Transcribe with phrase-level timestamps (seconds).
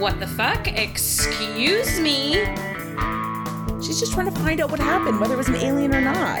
[0.00, 0.66] What the fuck?
[0.66, 2.32] Excuse me?
[3.82, 6.40] She's just trying to find out what happened, whether it was an alien or not.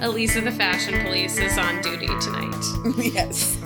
[0.00, 2.64] Eliza the Fashion Police is on duty tonight.
[3.12, 3.58] yes.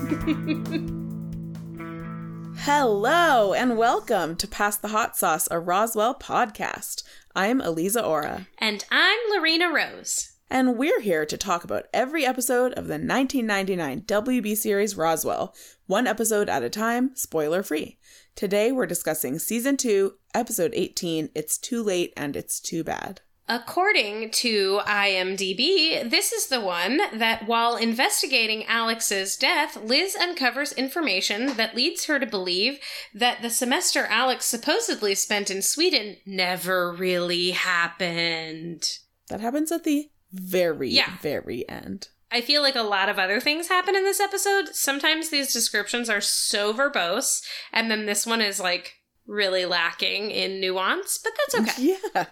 [2.60, 7.02] Hello and welcome to Pass the Hot Sauce, a Roswell podcast.
[7.36, 8.46] I'm Eliza Ora.
[8.56, 10.33] And I'm Lorena Rose.
[10.50, 15.54] And we're here to talk about every episode of the 1999 WB series Roswell,
[15.86, 17.98] one episode at a time, spoiler free.
[18.36, 23.22] Today we're discussing season 2, episode 18, It's Too Late and It's Too Bad.
[23.48, 31.56] According to IMDb, this is the one that while investigating Alex's death, Liz uncovers information
[31.56, 32.78] that leads her to believe
[33.14, 38.98] that the semester Alex supposedly spent in Sweden never really happened.
[39.28, 41.16] That happens at the very, Yeah.
[41.22, 42.08] very end.
[42.30, 44.74] I feel like a lot of other things happen in this episode.
[44.74, 48.94] Sometimes these descriptions are so verbose, and then this one is like
[49.26, 51.96] really lacking in nuance, but that's okay.
[52.14, 52.24] Yeah.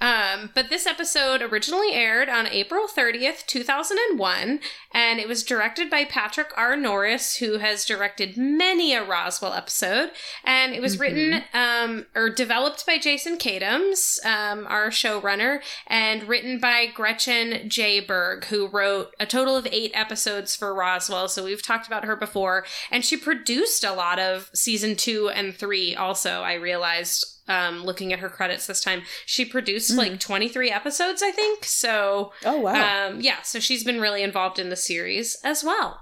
[0.00, 4.60] Um, but this episode originally aired on April 30th, 2001,
[4.92, 6.76] and it was directed by Patrick R.
[6.76, 10.10] Norris, who has directed many a Roswell episode.
[10.44, 16.58] And it was written um, or developed by Jason Katims, um, our showrunner, and written
[16.58, 18.00] by Gretchen J.
[18.00, 21.28] Berg, who wrote a total of eight episodes for Roswell.
[21.28, 22.64] So we've talked about her before.
[22.90, 28.12] And she produced a lot of season two and three, also, I realized um, looking
[28.12, 29.02] at her credits this time.
[29.24, 31.64] She produced like 23 episodes, I think.
[31.64, 33.08] So, Oh, wow.
[33.08, 36.00] um, yeah, so she's been really involved in the series as well.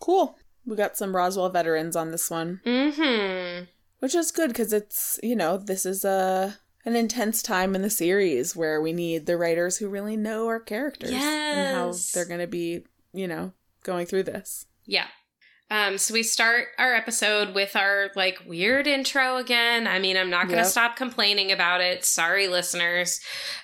[0.00, 0.36] cool.
[0.66, 3.64] We got some Roswell veterans on this one, Mm-hmm.
[4.00, 7.90] which is good because it's, you know, this is a an intense time in the
[7.90, 12.40] series where we need the writers who really know our characters and how they're going
[12.40, 13.52] to be, you know,
[13.84, 14.66] going through this.
[14.86, 15.06] Yeah.
[15.70, 19.86] Um, so we start our episode with our like weird intro again.
[19.86, 20.66] I mean, I'm not gonna Yep.
[20.66, 22.04] stop complaining about it.
[22.04, 23.20] Sorry, listeners.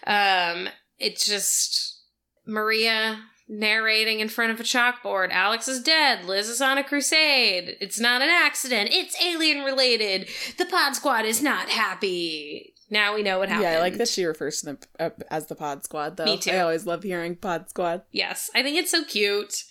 [0.06, 2.00] Um, it's just
[2.46, 5.30] Maria narrating in front of a chalkboard.
[5.32, 6.24] Alex is dead.
[6.24, 7.76] Liz is on a crusade.
[7.80, 8.90] It's not an accident.
[8.92, 10.28] It's alien related.
[10.58, 12.72] The Pod Squad is not happy.
[12.88, 13.64] Now we know what happened.
[13.70, 16.24] Yeah, I like that she refers to them uh, as the Pod Squad, though.
[16.24, 16.52] Me too.
[16.52, 18.02] I always love hearing Pod Squad.
[18.12, 19.64] Yes, I think it's so cute.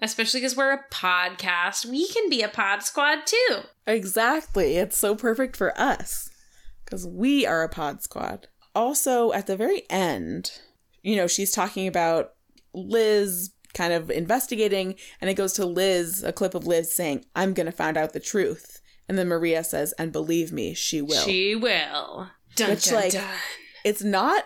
[0.00, 1.86] Especially because we're a podcast.
[1.86, 3.60] We can be a pod squad too.
[3.86, 4.76] Exactly.
[4.76, 6.30] It's so perfect for us
[6.84, 8.48] because we are a pod squad.
[8.74, 10.52] Also, at the very end,
[11.02, 12.34] you know, she's talking about
[12.74, 17.54] Liz kind of investigating, and it goes to Liz, a clip of Liz saying, I'm
[17.54, 18.80] going to find out the truth.
[19.08, 21.22] And then Maria says, and believe me, she will.
[21.22, 22.28] She will.
[22.56, 23.24] Dun, Which, dun, like, dun.
[23.84, 24.44] it's not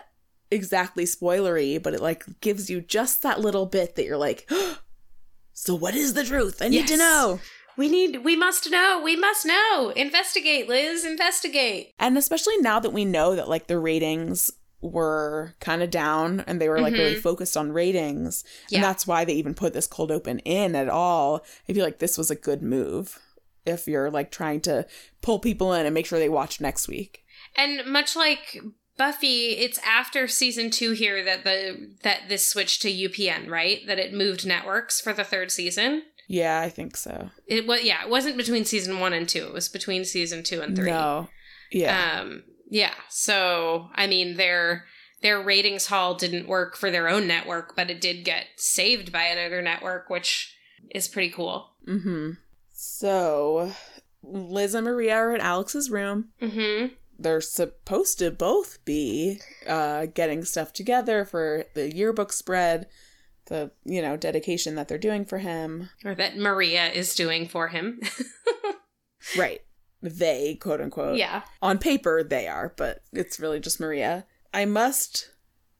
[0.51, 4.77] exactly spoilery, but it like gives you just that little bit that you're like, oh,
[5.53, 6.61] so what is the truth?
[6.61, 7.39] I need to know.
[7.75, 9.91] We need, we must know, we must know.
[9.95, 11.93] Investigate, Liz, investigate.
[11.97, 16.59] And especially now that we know that like the ratings were kind of down and
[16.59, 17.21] they were like really mm-hmm.
[17.21, 18.43] focused on ratings.
[18.69, 18.77] Yeah.
[18.77, 21.43] And that's why they even put this cold open in at all.
[21.67, 23.19] I feel like this was a good move
[23.65, 24.85] if you're like trying to
[25.21, 27.23] pull people in and make sure they watch next week.
[27.55, 28.59] And much like
[28.97, 33.79] Buffy, it's after season two here that the that this switched to UPN, right?
[33.87, 36.03] That it moved networks for the third season.
[36.27, 37.29] Yeah, I think so.
[37.47, 39.45] It was yeah, it wasn't between season one and two.
[39.45, 40.91] It was between season two and three.
[40.91, 41.29] No.
[41.71, 42.19] Yeah.
[42.21, 42.93] Um, yeah.
[43.09, 44.85] So I mean, their
[45.21, 49.23] their ratings haul didn't work for their own network, but it did get saved by
[49.23, 50.55] another network, which
[50.91, 51.71] is pretty cool.
[51.87, 52.31] mm-hmm.
[52.73, 53.71] So
[54.21, 56.29] Liz and Maria are in Alex's room.
[56.41, 56.93] Mm-hmm.
[57.23, 62.87] They're supposed to both be uh, getting stuff together for the yearbook spread,
[63.47, 65.89] the you know dedication that they're doing for him.
[66.05, 67.99] Or that Maria is doing for him.
[69.37, 69.61] Right,
[70.01, 71.17] they quote unquote.
[71.17, 71.43] yeah.
[71.61, 74.25] On paper they are, but it's really just Maria.
[74.53, 75.31] I must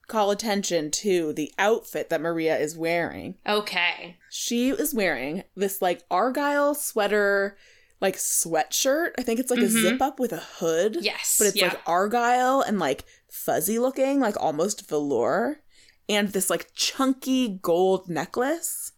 [0.08, 3.36] call attention to the outfit that Maria is wearing.
[3.46, 4.16] Okay.
[4.30, 7.56] She is wearing this like argyle sweater,
[8.04, 9.10] like sweatshirt.
[9.18, 9.82] I think it's like a Mhm.
[9.82, 10.98] zip up with a hood.
[11.00, 11.36] Yes.
[11.38, 11.68] but it's yeah.
[11.68, 15.60] like argyle and like fuzzy looking, like almost velour,
[16.08, 18.92] and this like chunky gold necklace.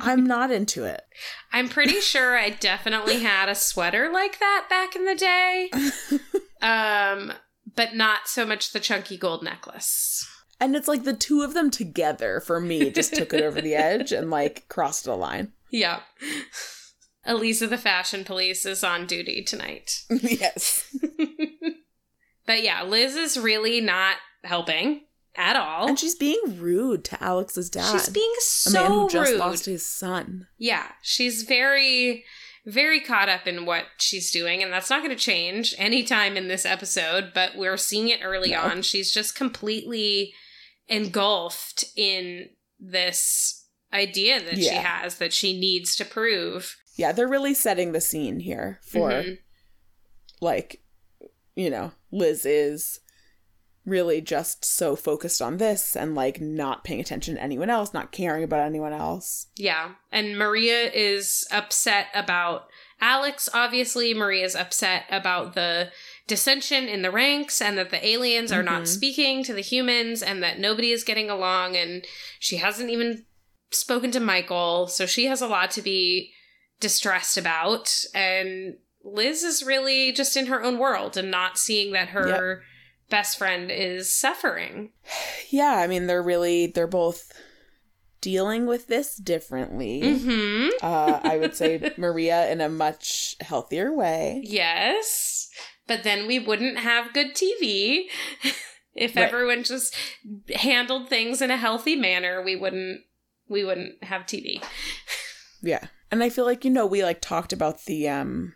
[0.00, 1.02] I'm not into it.
[1.52, 5.70] I'm pretty sure I definitely had a sweater like that back in the day.
[6.62, 7.34] Um,
[7.76, 10.26] but not so much the chunky gold necklace.
[10.58, 13.74] And it's like the two of them together for me just took it over the
[13.74, 15.52] edge and like crossed the line.
[15.70, 16.00] Yep.
[17.26, 20.02] Eliza the fashion police is on duty tonight.
[20.10, 20.84] yes.
[22.46, 25.02] But yeah, Liz is really not helping
[25.36, 25.88] at all.
[25.88, 27.90] And she's being rude to Alex's dad.
[27.92, 29.40] She's being so a man who just rude.
[29.40, 30.46] lost his son.
[30.56, 32.24] yeah, she's very,
[32.64, 36.46] very caught up in what she's doing, and that's not going to change anytime in
[36.48, 38.60] this episode, but we're seeing it early No.
[38.60, 38.82] on.
[38.82, 40.32] She's just completely
[40.88, 46.76] engulfed in this idea that she has that she needs to prove.
[46.96, 49.38] Yeah, they're really setting the scene here for Mhm.
[50.40, 50.82] like,
[51.54, 53.00] you know, Liz is
[53.84, 58.10] really just so focused on this and like not paying attention to anyone else, not
[58.10, 59.46] caring about anyone else.
[59.56, 59.92] Yeah.
[60.10, 62.68] And Maria is upset about
[63.00, 64.12] Alex, obviously.
[64.14, 65.92] Maria's upset about the
[66.26, 68.88] dissension in the ranks and that the aliens are not Mhm.
[68.88, 71.76] speaking to the humans and that nobody is getting along.
[71.76, 72.04] And
[72.40, 73.25] she hasn't even
[73.70, 74.86] spoken to Michael.
[74.88, 76.32] So she has a lot to be
[76.80, 77.94] distressed about.
[78.14, 82.62] And Liz is really just in her own world and not seeing that her
[83.08, 84.90] best friend is suffering.
[85.50, 87.32] Yeah, I mean, they're really, they're both
[88.20, 90.18] dealing with this differently.
[90.18, 90.68] hmm.
[90.82, 94.42] uh, I would say Maria in a much healthier way.
[94.44, 95.48] Yes.
[95.86, 98.06] But then we wouldn't have good TV.
[98.96, 99.24] if Right.
[99.28, 99.94] everyone just
[100.56, 103.02] handled things in a healthy manner, we wouldn't
[103.48, 104.62] we wouldn't have TV.
[105.62, 105.86] Yeah.
[106.10, 108.54] And I feel like, you know, we like talked about the um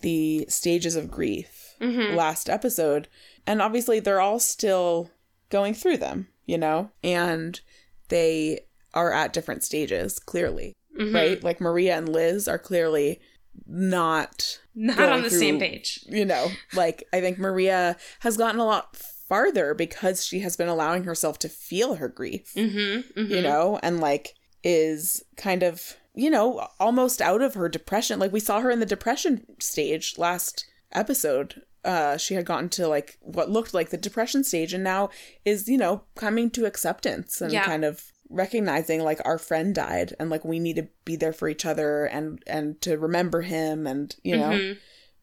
[0.00, 2.14] the stages of grief Mhm.
[2.16, 3.08] last episode,
[3.46, 5.10] and obviously they're all still
[5.48, 6.90] going through them, you know?
[7.02, 7.60] And
[8.08, 8.60] they
[8.94, 11.14] are at different stages, clearly, Mhm.
[11.14, 11.42] right?
[11.42, 13.20] Like Maria and Liz are clearly
[13.66, 16.00] not, Not on the same page.
[16.08, 18.96] you know, like I think Maria has gotten a lot
[19.32, 22.52] farther because she has been allowing herself to feel her grief.
[22.54, 23.32] Mm-hmm.
[23.32, 28.18] you know, and like is kind of, you know, almost out of her depression.
[28.18, 31.62] Like we saw her in the depression stage last episode.
[31.84, 35.08] Uh she had gotten to like what looked like the depression stage and now
[35.44, 37.64] is, you know, coming to acceptance and Yeah.
[37.64, 41.48] kind of recognizing like our friend died and like we need to be there for
[41.48, 44.78] each other and and to remember him and, you know, Mhm.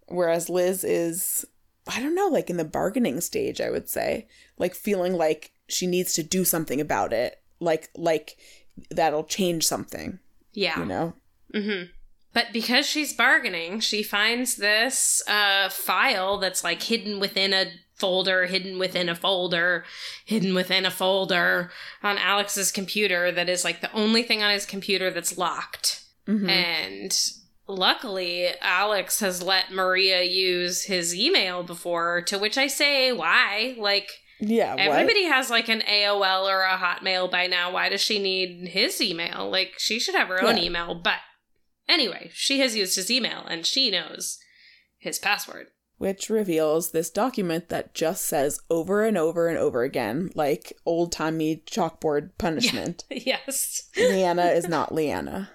[0.08, 1.46] whereas Liz is
[1.96, 4.28] I don't know, like in the bargaining stage, I would say,
[4.58, 8.38] like feeling like she needs to do something about it, like like
[8.90, 10.20] that'll change something,
[10.54, 10.80] Yeah.
[10.80, 11.14] you know?
[11.54, 11.84] hmm
[12.34, 17.66] But because she's bargaining, she finds this uh, file that's like hidden within a
[17.96, 19.84] folder, hidden within a folder,
[20.26, 21.72] hidden within a folder
[22.02, 26.04] on Alex's computer that is like the only thing on his computer that's locked.
[26.28, 26.50] Mhm.
[26.50, 27.32] And
[27.70, 33.76] luckily, Alex has let Maria use his email before, to which I say, why?
[33.78, 34.10] Like,
[34.42, 34.80] yeah, what?
[34.82, 37.72] everybody has like an AOL or a Hotmail by now.
[37.72, 39.50] Why does she need his email?
[39.50, 40.64] Like, she should have her own Yeah.
[40.64, 40.96] email.
[40.96, 41.20] But
[41.88, 44.40] anyway, she has used his email and she knows
[44.98, 45.68] his password.
[45.98, 51.12] Which reveals this document that just says over and over and over again, like old
[51.12, 53.04] timey chalkboard punishment.
[53.12, 53.90] yes.
[53.98, 55.50] Leanna is not Leanna.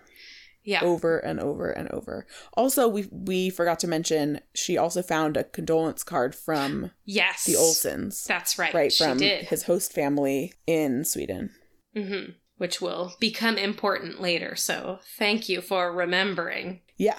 [0.64, 0.82] Yeah.
[0.82, 2.26] Over and over and over.
[2.54, 7.44] Also, we we forgot to mention she also found a condolence card from Yes.
[7.44, 8.24] the Olsons.
[8.24, 8.72] That's right.
[8.72, 9.44] right she from did.
[9.46, 11.50] his host family in Sweden.
[11.94, 14.56] hmm Which will become important later.
[14.56, 16.80] So thank you for remembering.
[16.96, 17.18] Yeah,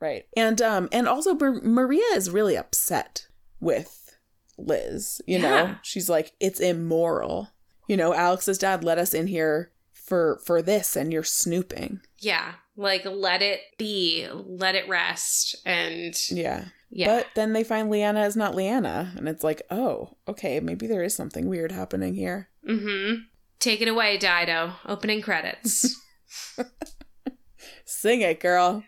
[0.00, 0.26] right.
[0.36, 3.26] And um and also Mar- Maria is really upset
[3.58, 4.16] with
[4.56, 5.74] Liz, you know.
[5.82, 7.48] She's like it's immoral.
[7.88, 12.00] You know, Alex's dad let us in here for for this and you're snooping.
[12.18, 12.52] Yeah.
[12.76, 15.54] Like, let it be, let it rest.
[15.64, 16.66] And Yeah.
[16.90, 17.06] yeah.
[17.06, 21.04] But then they find Leanna is not Leanna and it's like, "Oh, okay, maybe there
[21.04, 23.22] is something weird happening here." mm-hmm.
[23.60, 24.72] Take it away, Dido.
[24.86, 25.98] Opening credits.
[27.86, 28.82] Sing it, girl.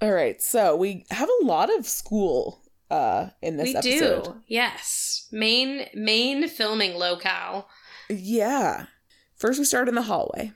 [0.00, 0.40] All right.
[0.40, 4.24] So, we have a lot of school uh in this we episode.
[4.24, 4.36] do.
[4.46, 5.28] Yes.
[5.32, 7.68] Main main filming locale.
[8.08, 8.86] Yeah.
[9.36, 10.52] First, we start in the hallway.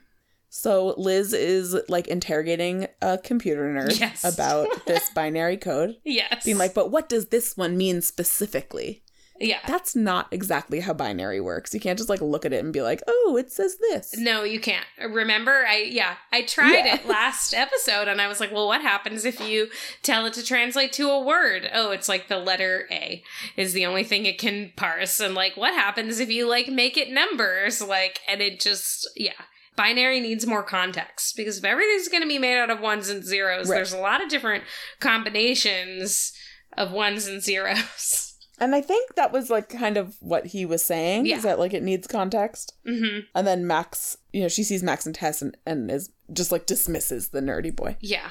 [0.55, 4.23] So Liz is like interrogating a computer nerd Yes.
[4.35, 6.45] about this binary code, Yes.
[6.45, 9.01] being like, but what does this one mean specifically?
[9.39, 9.57] Yeah.
[9.65, 11.73] That's not exactly how binary works.
[11.73, 14.15] You can't just like look at it and be like, oh, it says this.
[14.15, 14.85] No, you can't.
[15.09, 16.95] Remember, I yeah, I tried Yeah.
[16.97, 19.69] it last episode and I was like, well, what happens if you
[20.03, 21.67] tell it to translate to a word?
[21.73, 23.23] Oh, it's like the letter A
[23.57, 25.19] is the only thing it can parse.
[25.19, 27.81] And like, what happens if you like make it numbers?
[27.81, 29.31] Like, and it just yeah.
[29.75, 33.23] Binary needs more context because if everything's going to be made out of ones and
[33.23, 33.77] zeros, Right.
[33.77, 34.63] there's a lot of different
[34.99, 36.33] combinations
[36.77, 38.29] of ones and zeros.
[38.59, 41.37] And I think that was like kind of what he was saying Yeah.
[41.37, 42.71] is that like it needs context.
[42.85, 46.51] hmm And then Max, you know, she sees Max and Tess and, and is just
[46.51, 47.97] like dismisses the nerdy boy.
[47.99, 48.29] Yeah.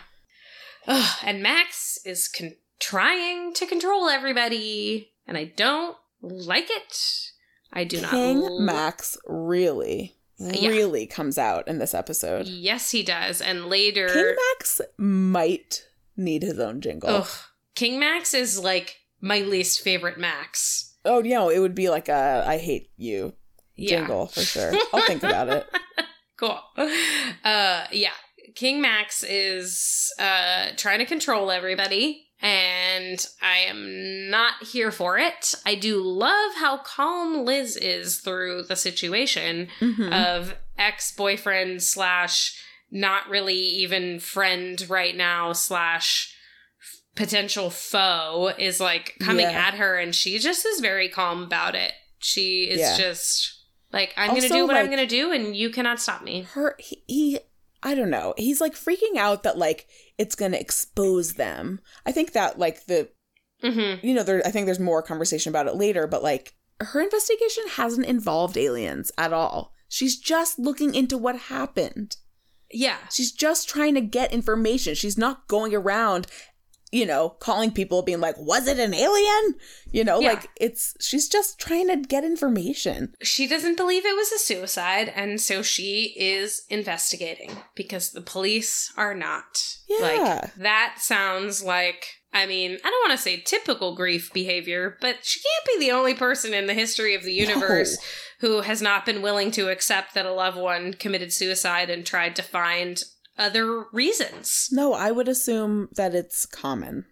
[0.86, 6.96] Ugh, and Max is con- trying to control everybody, and I don't like it.
[7.72, 8.12] I do not.
[8.12, 10.14] King Max really,
[10.52, 10.68] Yeah.
[10.70, 12.46] really comes out in this episode.
[12.46, 13.40] Yes, he does.
[13.40, 17.08] And later, King Max might need his own jingle.
[17.10, 17.28] Ugh.
[17.74, 20.94] King Max is like my least favorite Max.
[21.04, 23.34] Oh, yeah, it would be like a I hate you
[23.76, 23.98] Yeah.
[23.98, 24.72] jingle for sure.
[24.92, 25.66] I'll think about it.
[26.36, 26.58] Cool.
[27.44, 28.10] Uh yeah.
[28.56, 35.54] King Max is uh trying to control everybody and I am not here for it.
[35.64, 40.12] I do love how calm Liz is through the situation Mhm.
[40.12, 42.58] of ex-boyfriend slash
[42.90, 46.34] not really even friend right now slash
[47.14, 49.66] potential foe is like coming Yeah.
[49.68, 51.92] at her and she just is very calm about it.
[52.18, 52.96] She is Yeah.
[52.96, 53.54] just
[53.92, 56.42] like I'm going to do what I'm going to do and you cannot stop me.
[56.52, 57.38] her he, he
[57.82, 58.32] I don't know.
[58.36, 59.86] He's like freaking out that like
[60.18, 61.80] it's going to expose them.
[62.06, 63.08] I think that like the
[63.62, 64.02] Mhm.
[64.02, 67.64] you know there I think there's more conversation about it later, but like her investigation
[67.70, 69.72] hasn't involved aliens at all.
[69.88, 72.16] She's just looking into what happened.
[72.72, 72.96] Yeah.
[73.12, 74.94] She's just trying to get information.
[74.94, 76.26] She's not going around,
[76.92, 79.54] you know, calling people being like, "Was it an alien?"
[79.90, 80.32] You know, Yeah.
[80.34, 83.14] like it's she's just trying to get information.
[83.22, 88.92] She doesn't believe it was a suicide and so she is investigating because the police
[88.96, 89.58] are not.
[89.88, 89.98] Yeah.
[90.40, 95.16] Like that sounds like I mean, I don't want to say typical grief behavior, but
[95.22, 97.98] she can't be the only person in the history of the universe
[98.40, 102.34] who has not been willing to accept that a loved one committed suicide and tried
[102.36, 103.02] to find
[103.38, 104.68] other reasons.
[104.72, 107.06] No, I would assume that it's common.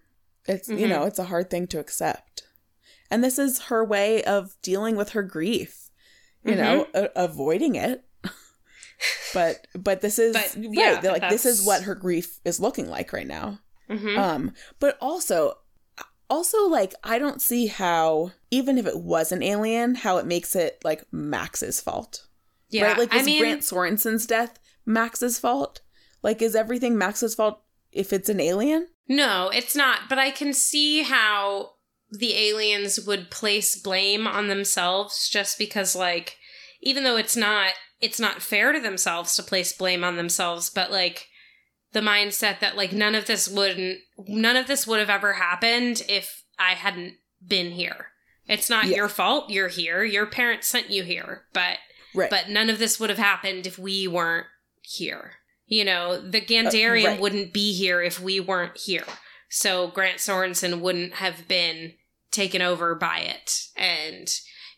[0.46, 0.88] It's you Mhm.
[0.88, 2.42] know, it's a hard thing to accept.
[3.10, 5.90] And this is her way of dealing with her grief.
[6.44, 6.96] You know, Mm-hmm.
[7.16, 8.04] a- avoiding it.
[9.34, 12.88] but but this is But, right, yeah, like this is what her grief is looking
[12.88, 13.60] like right now.
[13.88, 14.16] Mhm.
[14.18, 15.58] Um, but also,
[16.28, 20.54] also like I don't see how even if it was an alien, how it makes
[20.56, 22.26] it like Max's fault.
[22.70, 22.98] yeah, right?
[22.98, 25.80] Like I is mean, Grant Sorensen's death Max's fault?
[26.22, 27.60] Like is everything Max's fault
[27.92, 28.88] if it's an alien?
[29.08, 30.08] No, it's not.
[30.08, 31.72] But I can see how
[32.10, 36.36] the aliens would place blame on themselves just because, like,
[36.80, 40.90] even though it's not, it's not fair to themselves to place blame on themselves, but
[40.90, 41.28] like
[41.92, 43.98] the mindset that like none of this wouldn't,
[44.28, 47.14] none of this would have ever happened if I hadn't
[47.46, 48.08] been here.
[48.46, 48.96] It's not Yeah.
[48.96, 49.50] your fault.
[49.50, 50.02] You're here.
[50.02, 51.78] Your parents sent you here, but
[52.14, 52.30] Right.
[52.30, 54.46] but none of this would have happened if we weren't
[54.82, 55.34] here.
[55.70, 57.20] You know, the Gandarium right.
[57.20, 59.04] wouldn't be here if we weren't here.
[59.48, 61.92] So Grant Sorensen wouldn't have been
[62.32, 63.68] taken over by it.
[63.76, 64.28] And,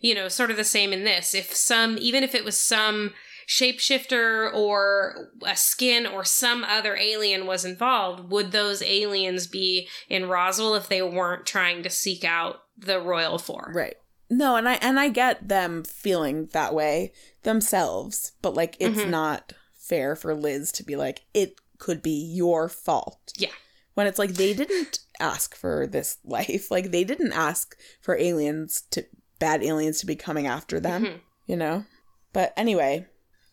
[0.01, 1.35] you know, sort of the same in this.
[1.35, 3.15] If some, even if it was some
[3.49, 10.29] shapeshifter or a skin or some other alien was involved, would those aliens be in
[10.29, 13.73] Roswell if they weren't trying to seek out the Royal Four?
[13.75, 13.97] Right.
[14.29, 17.13] No, and I and I get them feeling that way
[17.45, 19.11] themselves, but like it's Mhm.
[19.11, 19.53] not
[19.93, 23.33] fair for Liz to be like it could be your fault.
[23.37, 23.51] Yeah.
[23.95, 26.71] When it's like they didn't ask for this life.
[26.71, 29.05] Like they didn't ask for aliens to
[29.39, 31.21] bad aliens to be coming after them, Mhm.
[31.47, 31.85] you know?
[32.33, 33.07] But anyway,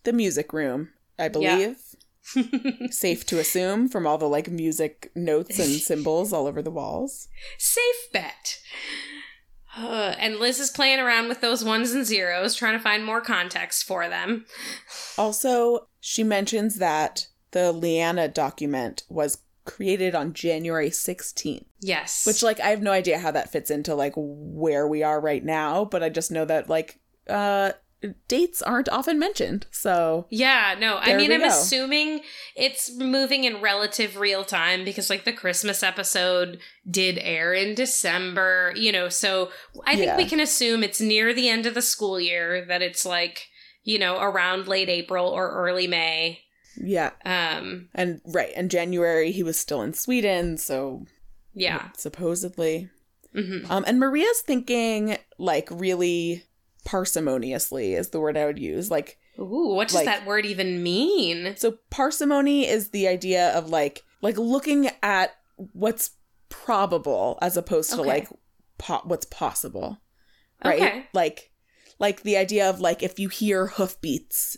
[0.03, 1.77] the music room, I believe.
[2.91, 7.27] Safe to assume from all the like music notes and symbols all over the walls.
[7.57, 8.59] Safe bet.
[9.79, 13.21] Uh, and Liz is playing around with those ones and zeros, trying to find more
[13.21, 14.45] context for them.
[15.17, 22.25] Also, she mentions that the Leanna document was created on January 16th, Yes.
[22.25, 25.43] which like I have no idea how that fits into like where we are right
[25.43, 27.71] now, but I just know that like uh
[28.27, 29.65] dates aren't often mentioned.
[29.71, 31.47] So, yeah, no, I mean, I'm go.
[31.47, 32.21] assuming
[32.55, 38.73] it's moving in relative real time because, like, the Christmas episode did air in December,
[38.75, 39.49] you know, so
[39.85, 40.17] I think Yeah.
[40.17, 43.47] we can assume it's near the end of the school year, that it's like,
[43.83, 46.41] you know, around late April or early May.
[46.81, 47.11] yeah.
[47.25, 51.05] Um, And right, in January he was still in Sweden, so
[51.53, 51.89] yeah.
[51.97, 52.89] supposedly.
[53.33, 56.43] hmm Um and Maria's thinking like really
[56.89, 58.89] parsimoniously is the word I would use.
[58.91, 61.55] Like Ooh, what does Like- that word even mean?
[61.57, 65.35] So parsimony is the idea of like like looking at
[65.73, 66.11] what's
[66.49, 68.07] probable as opposed to Okay.
[68.07, 68.27] like
[68.77, 69.99] po- what's possible.
[70.63, 70.81] Right?
[70.81, 71.05] Okay.
[71.13, 71.51] Like
[71.99, 74.57] like the idea of like if you hear hoofbeats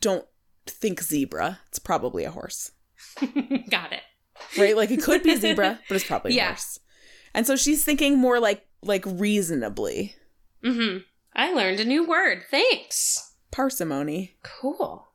[0.00, 0.24] don't
[0.66, 1.60] think zebra.
[1.68, 2.70] It's probably a horse.
[3.70, 4.02] Got it.
[4.58, 4.76] Right?
[4.76, 6.48] Like it could be a zebra, but it's probably a Yeah.
[6.48, 6.78] horse.
[7.34, 10.14] And so she's thinking more like like reasonably.
[10.62, 10.98] hmm
[11.34, 12.42] I learned a new word.
[12.50, 13.32] Thanks.
[13.50, 14.36] Parsimony.
[14.42, 15.08] Cool.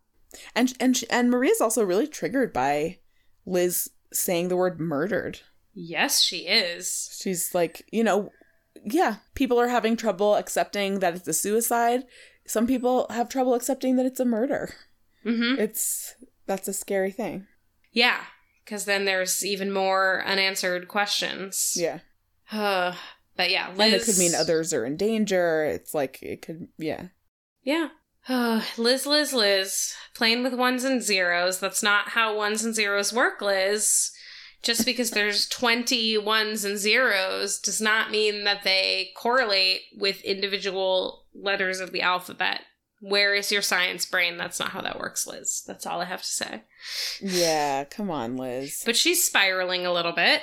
[0.55, 2.99] And and and Maria's also really triggered by
[3.45, 5.41] Liz saying the word murdered.
[5.73, 7.17] Yes, she is.
[7.21, 8.31] She's like, you know,
[8.83, 12.05] yeah, people are having trouble accepting that it's a suicide.
[12.45, 14.73] Some people have trouble accepting that it's a murder.
[15.23, 16.15] hmm It's
[16.45, 17.47] that's a scary thing.
[17.91, 18.21] Yeah.
[18.65, 21.73] because then there's even more unanswered questions.
[21.77, 21.99] Yeah.
[22.51, 22.93] Uh,
[23.35, 23.79] but yeah, Liz.
[23.79, 25.65] And it could mean others are in danger.
[25.65, 27.07] It's like, it could, yeah.
[27.63, 27.89] Yeah.
[28.27, 29.93] Uh, Liz, Liz, Liz.
[30.15, 31.59] Playing with ones and zeros.
[31.59, 34.11] That's not how ones and zeros work, Liz.
[34.61, 41.25] Just because there's 20 ones and zeros does not mean that they correlate with individual
[41.35, 42.61] letters of the alphabet.
[43.05, 44.37] Where is your science brain?
[44.37, 45.61] That's not how that works, Liz.
[45.67, 46.63] That's all I have to say.
[47.21, 48.81] Yeah, come on, Liz.
[48.85, 50.41] But she's spiraling a little bit.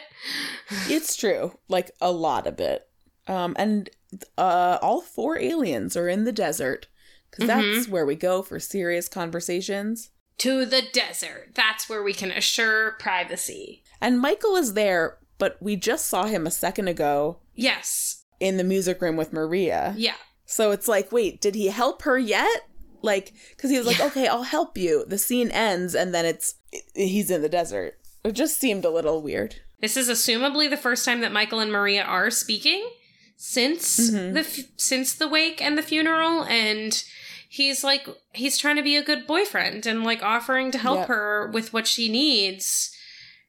[0.87, 1.59] It's true.
[1.69, 2.87] Like a lot of it.
[3.27, 3.89] Um, and
[4.37, 6.89] uh, all four aliens are in the desert
[7.31, 10.11] because that's where we go for serious conversations.
[10.39, 11.53] To the desert.
[11.55, 13.85] That's where we can assure privacy.
[14.03, 18.25] And Michael is there, but we just saw him a second ago Yes.
[18.39, 19.95] in the music room with Maria.
[19.97, 20.15] Yeah.
[20.53, 22.63] So it's like, wait, did he help her yet?
[23.03, 24.07] Like, because he was like, Yeah.
[24.07, 25.05] okay, I'll help you.
[25.07, 26.57] The scene ends, and then it's
[26.95, 27.99] he's in the desert.
[28.25, 29.57] It just seemed a little weird.
[29.81, 32.91] This is assumably the first time that Michael and Maria are speaking
[33.37, 34.35] since Mhm.
[34.35, 37.03] the f- since the wake and the funeral and
[37.49, 41.09] he's like he's trying to be a good boyfriend and like offering to help Yep.
[41.09, 42.91] her with what she needs.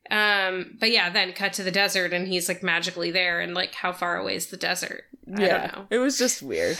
[0.09, 3.75] Um but yeah, then cut to the desert and he's like magically there and like
[3.75, 5.03] how far away is the desert?
[5.35, 5.87] I yeah, don't know.
[5.89, 6.77] it was just weird.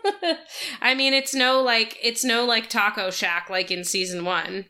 [0.80, 4.66] I mean, it's no like it's no like Taco Shack like in season one,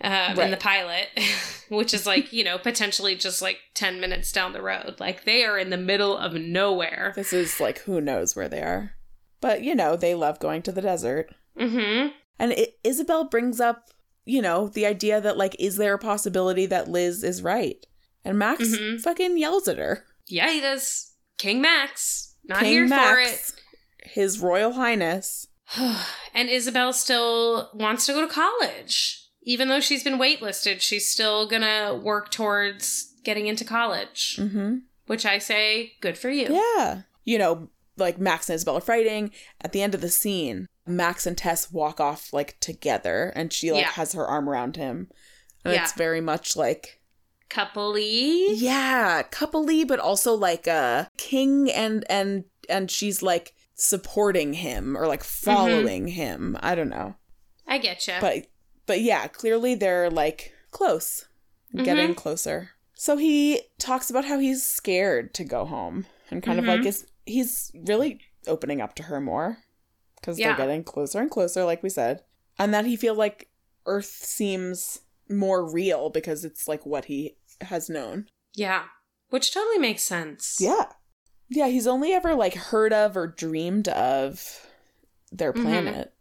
[0.00, 1.08] um, in the pilot,
[1.68, 4.96] which is like you know potentially just like ten minutes down the road.
[4.98, 7.12] Like they are in the middle of nowhere.
[7.16, 8.92] This is like who knows where they are,
[9.40, 11.34] but you know they love going to the desert.
[11.58, 12.08] Mm-hmm.
[12.38, 13.88] And I Isabel brings up,
[14.24, 17.84] you know, the idea that like, is there a possibility that Liz is right?
[18.24, 19.00] And Max Mhm.
[19.00, 20.04] fucking yells at her.
[20.26, 21.12] Yeah, he does.
[21.38, 24.10] King Max, not King here Max, for it.
[24.10, 25.46] His Royal Highness.
[26.34, 30.80] and Isabel still wants to go to college, even though she's been waitlisted.
[30.80, 34.76] She's still gonna work towards getting into college, Mm-hmm.
[35.06, 36.46] which I say, good for you.
[36.50, 37.02] Yeah.
[37.24, 39.32] You know, like Max and Isabel are fighting.
[39.60, 43.72] At the end of the scene, Max and Tess walk off like together and she
[43.72, 43.90] like Yeah.
[43.92, 45.10] has her arm around him.
[45.64, 45.82] And Yeah.
[45.82, 46.95] it's very much like
[47.48, 48.48] Coupley.
[48.54, 55.06] yeah, coupley, but also like a king and and and she's like supporting him or
[55.06, 55.50] like mm-hmm.
[55.50, 56.56] following him.
[56.60, 57.16] I don't know.
[57.66, 58.14] I get you.
[58.20, 58.46] But
[58.86, 61.26] but yeah, clearly they're like close.
[61.74, 61.84] Mm-hmm.
[61.84, 62.70] Getting closer.
[62.94, 66.68] So he talks about how he's scared to go home and kind of Mhm.
[66.68, 66.88] like mm-hmm.
[66.88, 69.58] is he's really opening up to her more
[70.20, 70.48] because Yeah.
[70.56, 72.22] they're getting closer and closer like we said.
[72.58, 73.48] And that he feel like
[73.84, 78.26] earth seems more real because it's like what he has known.
[78.54, 78.84] yeah.
[79.28, 80.56] Which totally makes sense.
[80.60, 80.84] Yeah.
[81.48, 84.64] Yeah, he's only ever like heard of or dreamed of
[85.32, 85.62] their Mhm.
[85.62, 86.12] planet.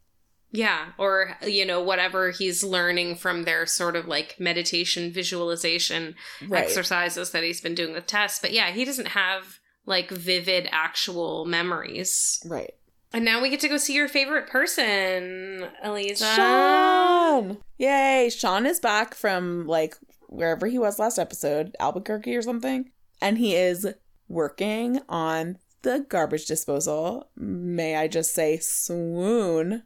[0.51, 0.93] Yeah.
[0.97, 6.15] Or, you know, whatever he's learning from their sort of like meditation visualization
[6.47, 6.63] Right.
[6.63, 8.39] exercises that he's been doing with Tess.
[8.39, 12.41] But yeah, he doesn't have like vivid actual memories.
[12.45, 12.73] Right.
[13.15, 16.34] And now we get to go see your favorite person, Eliza.
[16.36, 17.60] Sean!
[17.78, 18.30] Yay!
[18.30, 19.95] Sean is back from like
[20.28, 22.91] wherever he was last episode, Albuquerque or something.
[23.21, 23.88] And he is
[24.28, 27.30] working on the garbage disposal.
[27.38, 29.84] May I just say, swoon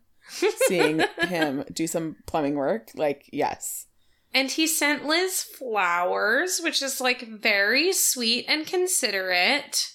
[0.67, 2.89] seeing him do some plumbing work.
[2.95, 3.85] Like, yes.
[4.33, 9.91] And he sent Liz flowers, which is like very sweet and considerate.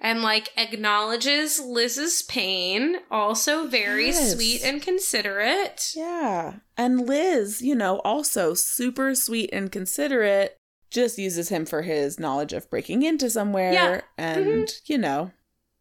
[0.00, 4.34] And like acknowledges Liz's pain, also very Yes.
[4.34, 5.92] sweet and considerate.
[5.96, 6.54] Yeah.
[6.76, 10.56] And Liz, you know, also super sweet and considerate,
[10.90, 13.72] just uses him for his knowledge of breaking into somewhere.
[13.72, 14.00] Yeah.
[14.18, 14.50] Mm-hmm.
[14.50, 15.32] And, you know,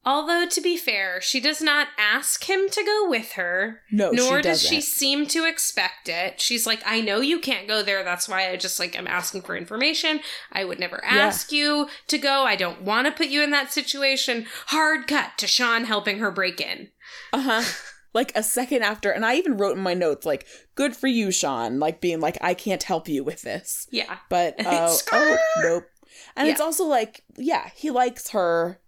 [0.07, 4.37] Although, to be fair, she does not ask him to go with her, no, nor
[4.37, 6.39] she does she seem to expect it.
[6.39, 8.05] She's like, I know you can't go there.
[8.05, 10.21] That's why I just like, I'm asking for information.
[10.53, 11.17] I would never Yeah.
[11.17, 12.43] ask you to go.
[12.45, 14.45] I don't want to put you in that situation.
[14.67, 16.87] Hard cut to Sean helping her break in.
[17.33, 17.63] Uh huh.
[18.13, 21.31] Like a second after, and I even wrote in my notes, like, good for you,
[21.31, 23.87] Sean, like being like, I can't help you with this.
[23.91, 24.19] Yeah.
[24.29, 25.83] But, uh, oh, nope.
[26.37, 28.79] And it's also like, yeah, he likes her.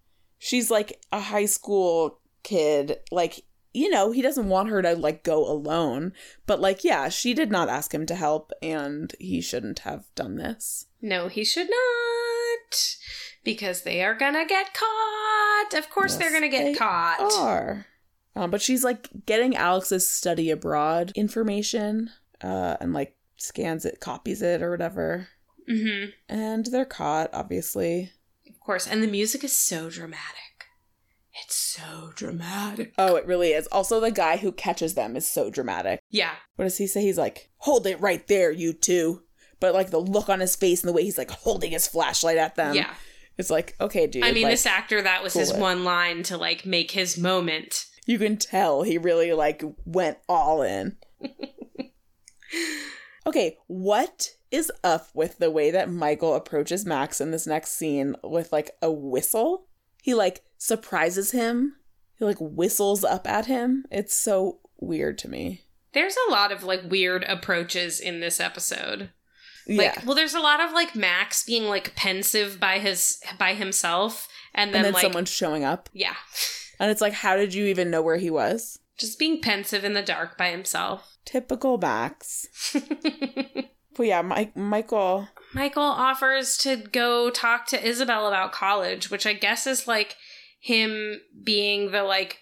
[0.42, 2.96] She's like a high school kid.
[3.12, 6.14] Like, you know, he doesn't want her to like go alone.
[6.46, 10.36] But, like, yeah, she did not ask him to help, and he shouldn't have done
[10.36, 10.86] this.
[11.02, 12.96] No, he should not.
[13.44, 15.74] Because they are gonna get caught.
[15.78, 17.32] Of course, they're gonna get they caught.
[17.38, 17.86] Are.
[18.34, 22.10] Um, but she's like getting Alex's study abroad information
[22.42, 25.28] uh, and like scans it, copies it, or whatever.
[25.68, 28.12] hmm And they're caught, obviously.
[28.60, 28.86] Of course.
[28.86, 30.66] And the music is so dramatic.
[31.44, 32.92] It's so dramatic.
[32.98, 33.66] Oh, it really is.
[33.68, 36.00] Also, the guy who catches them is so dramatic.
[36.10, 36.32] Yeah.
[36.56, 37.02] What does he say?
[37.02, 39.22] He's like, hold it right there, you two.
[39.60, 42.36] but like the look on his face and the way he's like holding his flashlight
[42.36, 42.74] at them.
[42.74, 42.92] yeah.
[43.38, 44.24] It's like, okay, dude.
[44.24, 45.58] I mean, like, this actor, that was his it.
[45.58, 47.86] one line to like make his moment.
[48.06, 50.96] you can tell he really like went all in.
[53.26, 58.16] okay, what is up with the way that Michael approaches Max in this next scene
[58.24, 59.66] with like a whistle?
[60.02, 61.76] He like surprises him.
[62.18, 63.84] He like whistles up at him.
[63.90, 65.62] It's so weird to me.
[65.92, 69.10] There's a lot of like weird approaches in this episode.
[69.66, 69.94] Yeah.
[69.96, 74.28] Like, well, there's a lot of like Max being like pensive by his by himself,
[74.54, 75.88] and then, and then like someone's showing up.
[75.92, 76.14] yeah,
[76.78, 78.78] And it's like, how did you even know where he was?
[79.00, 81.16] just being pensive in the dark by himself.
[81.24, 82.46] Typical Max.
[84.00, 89.34] But yeah, Mike Michael Michael offers to go talk to Isabel about college, which I
[89.34, 90.16] guess is like
[90.58, 92.38] him being the like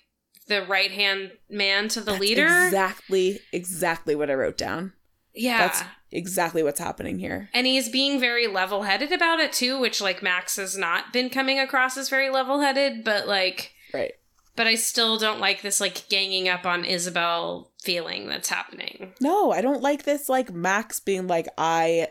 [0.46, 2.46] the right hand man to the that's leader.
[2.66, 4.92] Exactly, exactly what I wrote down.
[5.34, 5.58] yeah.
[5.58, 7.50] That's exactly what's happening here.
[7.52, 11.28] and he's being very level headed about it too, which like Max has not been
[11.28, 14.12] coming across as very level headed, but like Right.
[14.58, 19.12] But I still don't like this like ganging up on Isabel feeling that's happening.
[19.20, 22.08] No, I don't like this like Max being like I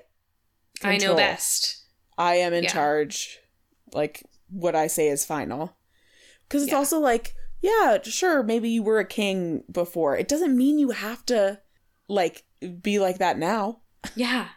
[0.82, 1.84] I know best.
[2.18, 2.72] I am in Yeah.
[2.72, 3.40] charge.
[3.94, 5.76] Like what I say is final.
[6.48, 6.78] Cuz it's Yeah.
[6.78, 10.16] also like yeah, sure, maybe you were a king before.
[10.16, 11.60] It doesn't mean you have to
[12.08, 12.46] like
[12.82, 13.82] be like that now.
[14.16, 14.48] Yeah.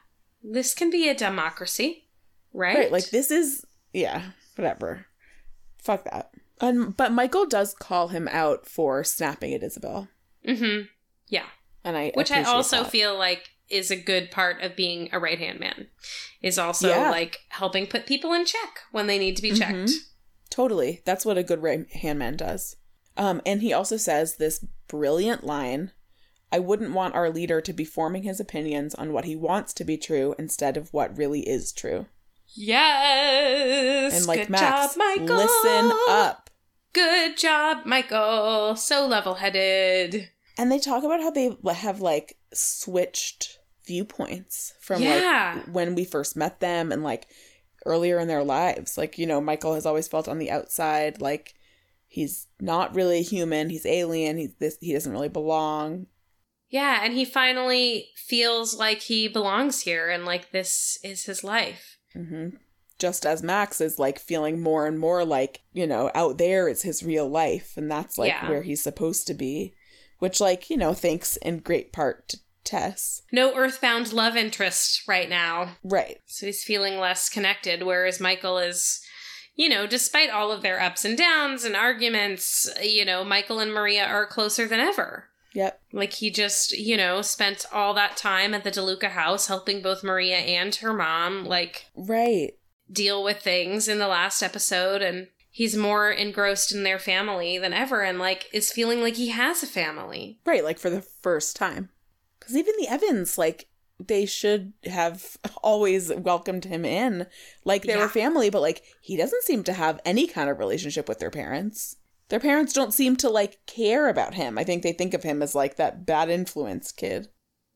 [0.45, 2.07] This can be a democracy,
[2.53, 2.77] right?
[2.77, 5.07] Right, like this is yeah, whatever.
[5.79, 6.31] Fuck that.
[6.61, 10.09] Um, but Michael does call him out for snapping at Isabel,
[10.47, 10.89] Mhm.
[11.29, 11.47] Yeah.
[11.85, 12.91] and I Which I also that.
[12.91, 15.89] feel like is a good part of being a right hand man.
[16.43, 17.11] Is also Yeah.
[17.11, 19.75] like helping put people in check when they need to be checked.
[19.75, 19.95] Mhm.
[20.51, 21.01] totally.
[21.05, 22.77] That's what a good right hand man does.
[23.17, 25.93] Um, and he also says this brilliant line:
[26.51, 29.85] "I wouldn't want our leader to be forming his opinions on what he wants to
[29.85, 32.07] be true instead of what really is true."
[32.55, 34.17] Yes.
[34.17, 35.37] And like good Max, job, Michael.
[35.37, 36.50] listen up.
[36.93, 38.77] Good job, Michael.
[38.77, 40.31] So level headed.
[40.59, 45.55] And they talk about how they have like switched viewpoints from Yeah.
[45.57, 47.27] like when we first met them and like
[47.87, 48.99] earlier in their lives.
[48.99, 51.55] Like, you know, Michael has always felt on the outside like
[52.09, 56.07] he's not really human, he's alien, he's this he doesn't really belong.
[56.69, 61.99] Yeah, and he finally feels like he belongs here and like this is his life.
[62.13, 62.51] hmm
[63.01, 66.83] Just as Max is like feeling more and more like, you know, out there is
[66.83, 68.49] his real life and that's like Yeah.
[68.49, 69.75] where he's supposed to be.
[70.19, 73.23] Which like, you know, thanks in great part to Tess.
[73.33, 75.77] No earthbound love interest right now.
[75.83, 76.21] Right.
[76.27, 79.01] So he's feeling less connected, whereas Michael is,
[79.57, 83.73] you know, despite all of their ups and downs and arguments, you know, Michael and
[83.73, 85.25] Maria are closer than ever.
[85.55, 85.81] Yep.
[85.93, 90.05] Like he just, you know, spent all that time at the DeLuca house helping both
[90.05, 92.53] Maria and her mom, like, Right.
[92.91, 95.03] Deal with things in the last episode.
[95.03, 99.29] And he's more engrossed in their family than ever and, like, is feeling like he
[99.29, 100.39] has a family.
[100.45, 101.91] Right, like for the first time.
[102.39, 107.27] Because even the Evans, like, they should have always welcomed him in.
[107.65, 107.99] Like, they Yeah.
[108.01, 111.31] were family, but, like, he doesn't seem to have any kind of relationship with their
[111.31, 111.97] parents.
[112.31, 114.57] Their parents don't seem to, like, care about him.
[114.57, 117.29] I think they think of him as, like, that bad influence kid.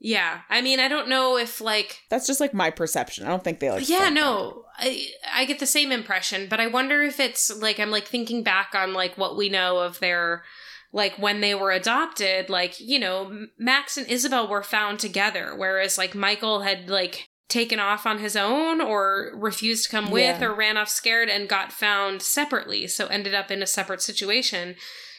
[0.07, 0.40] Yeah.
[0.51, 3.25] I mean, I don't know if, like, That's just, like, my perception.
[3.25, 6.67] I don't think they, like, yeah no I, I get the same impression but i
[6.67, 10.43] wonder if it's like i'm like thinking back on like what we know of their
[10.93, 15.97] like when they were adopted like you know max and isabel were found together whereas
[15.97, 20.49] like michael had like taken off on his own or refused to come with Yeah.
[20.49, 24.75] or ran off scared and got found separately so ended up in a separate situation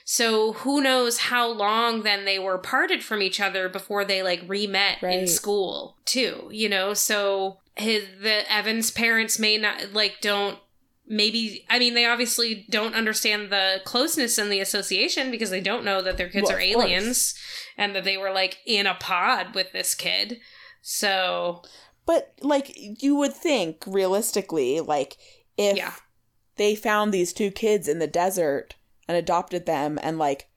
[0.07, 4.41] so who knows how long then they were parted from each other before they like
[4.47, 10.59] re-met in school too you know so his the evans parents may not like don't
[11.07, 15.83] maybe i mean they obviously don't understand the closeness and the association because they don't
[15.83, 16.85] know that their kids Well, are of course.
[16.85, 17.35] aliens
[17.77, 20.39] and that they were like in a pod with this kid
[20.81, 21.63] so
[22.05, 25.17] But, like, you would think, realistically, like,
[25.57, 25.93] if Yeah.
[26.57, 28.75] they found these two kids in the desert
[29.07, 30.49] and adopted them and like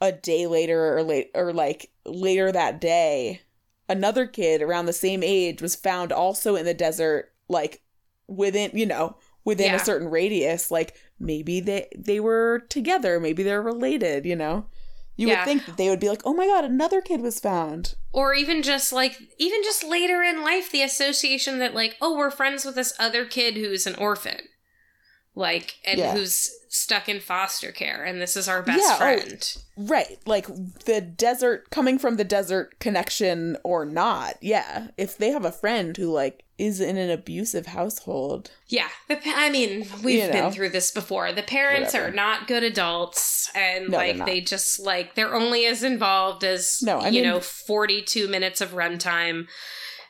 [0.00, 3.40] a day later or late or like later that day
[3.88, 7.82] another kid around the same age was found also in the desert like
[8.28, 9.76] within you know within Yeah.
[9.76, 10.70] a certain radius.
[10.70, 13.18] Like maybe they they were together.
[13.20, 14.66] Maybe they're related you know?
[15.16, 15.40] You Yeah.
[15.40, 17.94] would think that they would be like oh my god another kid was found.
[18.12, 22.30] Or even just like even just later in life the association that like oh we're
[22.30, 24.40] friends with this other kid who's an orphan
[25.34, 26.12] like and Yeah.
[26.14, 29.56] who's stuck in foster care and this is our best Yeah, oh, friend.
[29.76, 30.18] Right.
[30.26, 34.36] Like the desert coming from the desert connection or not.
[34.40, 34.88] Yeah.
[34.96, 38.50] If they have a friend who like is in an abusive household.
[38.68, 40.32] Yeah, the, I mean, we've You know.
[40.32, 41.32] been through this before.
[41.32, 42.12] The parents Whatever.
[42.12, 46.80] are not good adults, and No, like they just like they're only as involved as
[46.82, 49.48] No, I you mean- know, forty-two minutes of runtime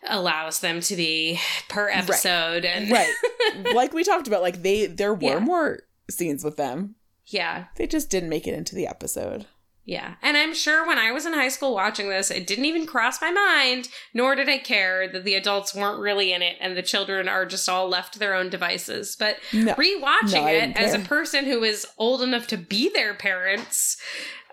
[0.08, 1.38] allows them to be
[1.68, 3.12] per episode, and Right.
[3.74, 5.38] like we talked about, like they there were Yeah.
[5.38, 6.96] more scenes with them.
[7.26, 9.46] yeah, They just didn't make it into the episode.
[9.84, 10.14] yeah.
[10.22, 13.20] And I'm sure when I was in high school watching this, it didn't even cross
[13.20, 16.82] my mind, nor did I care that the adults weren't really in it and the
[16.82, 19.16] children are just all left to their own devices.
[19.18, 19.74] But No.
[19.74, 23.96] rewatching No, it as a person who is old enough to be their parents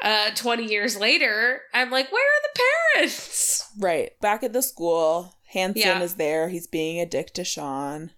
[0.02, 2.62] uh 20 years later i'm like where are the
[3.02, 4.12] parents Right.
[4.22, 6.02] Back at the school, Hanson Yeah.
[6.02, 6.50] is there.
[6.50, 8.12] He's being a dick to Sean.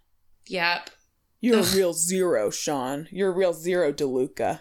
[0.46, 0.90] yep
[1.40, 1.66] You're Ugh.
[1.72, 3.08] a real zero, Sean.
[3.10, 4.60] You're a real zero, DeLuca.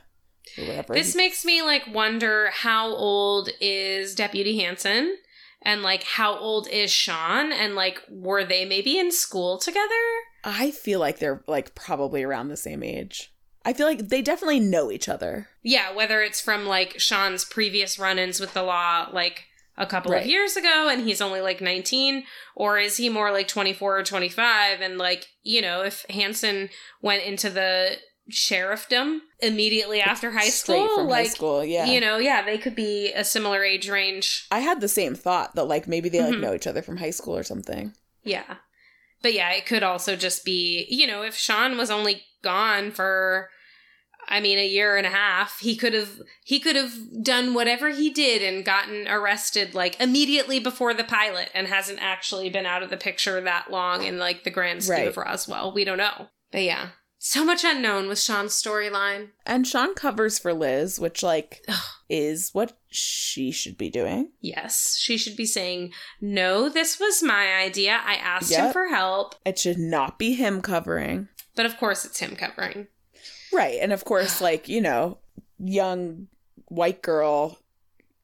[0.57, 0.93] Or whatever.
[0.95, 5.15] this makes me like wonder how old is deputy hanson
[5.61, 9.87] and like how old is sean and like were they maybe in school together
[10.43, 13.31] I feel like they're like probably around the same age.
[13.63, 15.47] I feel like they definitely know each other.
[15.61, 19.45] yeah whether it's from like sean's previous run-ins with the law like
[19.77, 20.21] a couple Right.
[20.23, 22.23] of years ago and he's only like 19
[22.55, 26.69] or is he more like 24 or 25 and like you know if hanson
[27.01, 27.97] went into the
[28.29, 31.85] sheriffdom immediately after high Straight school like high school, yeah.
[31.85, 35.55] you know yeah they could be a similar age range I had the same thought
[35.55, 36.41] that like maybe they like Mhm.
[36.41, 37.93] know each other from high school or something.
[38.23, 38.57] yeah
[39.21, 43.49] but yeah it could also just be you know if sean was only gone for
[44.31, 45.59] I mean, a year and a half.
[45.59, 50.59] He could have he could have done whatever he did and gotten arrested like immediately
[50.59, 54.43] before the pilot, and hasn't actually been out of the picture that long in like
[54.43, 55.07] the grand scheme Right.
[55.07, 55.73] of Roswell.
[55.73, 56.89] We don't know, but yeah,
[57.19, 59.31] so much unknown with Sean's storyline.
[59.45, 61.65] And Sean covers for Liz, which like
[62.09, 64.31] is what she should be doing.
[64.39, 65.91] Yes, she should be saying,
[66.21, 67.99] "No, this was my idea.
[68.03, 71.27] I asked him for help." It should not be him covering.
[71.55, 72.87] But of course, it's him covering.
[73.53, 73.77] Right.
[73.81, 75.17] And of course, like, you know,
[75.59, 76.27] young
[76.67, 77.57] white girl,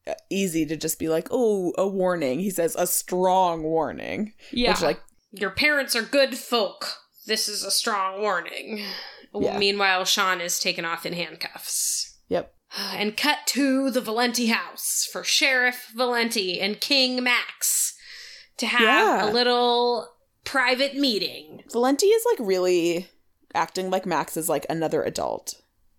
[0.06, 2.40] uh, easy to just be like, oh, a warning.
[2.40, 4.32] He says a strong warning.
[4.50, 5.00] Yeah, Which, like,
[5.32, 6.86] your parents are good folk.
[7.26, 8.82] This is a strong warning.
[9.34, 9.58] Yeah.
[9.58, 12.18] Meanwhile, Sean is taken off in handcuffs.
[12.28, 12.54] yep.
[12.94, 17.94] And cut to the Valenti house for Sheriff Valenti and King Max
[18.56, 19.30] to have Yeah.
[19.30, 20.08] a little
[20.44, 21.62] private meeting.
[21.70, 23.08] Valenti is like really
[23.58, 25.54] acting like Max is like another adult.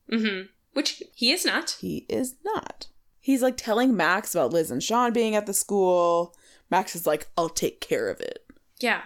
[0.10, 0.44] hmm
[0.74, 1.78] Which he is not.
[1.82, 2.88] He is not.
[3.20, 6.34] He's like telling Max about Liz and Sean being at the school.
[6.72, 8.46] Max is like, I'll take care of it.
[8.80, 9.02] Yeah.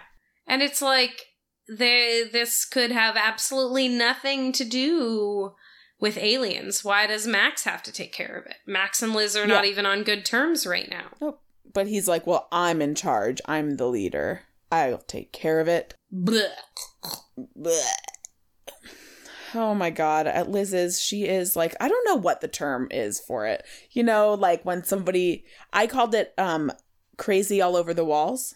[0.46, 1.26] And it's like
[1.68, 5.52] they this could have absolutely nothing to do
[5.98, 6.84] with aliens.
[6.84, 8.56] Why does Max have to take care of it?
[8.66, 11.06] Max and Liz are not even on good terms right now.
[11.20, 11.40] Nope.
[11.72, 13.40] But he's like, well, I'm in charge.
[13.46, 14.42] I'm the leader.
[14.70, 15.94] I'll take care of it.
[16.12, 16.48] Blech.
[17.56, 17.82] Blech.
[19.54, 23.20] Oh my god, at Liz's, she is like I don't know what the term is
[23.20, 23.64] for it.
[23.90, 26.72] You know, like when somebody I called it um
[27.16, 28.54] crazy all over the walls.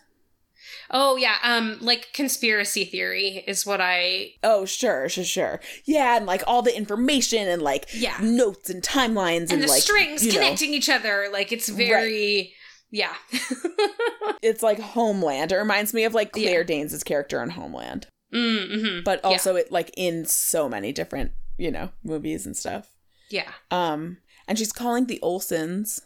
[0.90, 5.60] Oh yeah, um like conspiracy theory is what I Oh, sure, sure, sure.
[5.84, 8.16] Yeah, and like all the information and like Yeah.
[8.20, 11.68] notes and timelines and, and the like strings you know, connecting each other like it's
[11.68, 12.52] very
[12.90, 13.14] yeah.
[14.42, 15.52] it's like Homeland.
[15.52, 16.48] It reminds me of like Yeah.
[16.48, 18.06] Claire Danes' character in Homeland.
[18.32, 19.02] Mm-hmm.
[19.04, 22.90] But also it like in so many different, you know, movies and stuff.
[23.30, 23.50] yeah.
[23.70, 26.00] Um and she's calling the Olsons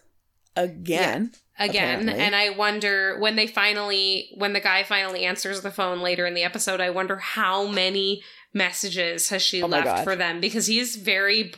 [0.57, 1.33] again.
[1.59, 2.25] Again, Apparently.
[2.25, 6.35] and I wonder when they finally when the guy finally answers the phone later in
[6.35, 8.23] the episode, I wonder how many
[8.55, 11.53] messages has she Oh left for them because he's very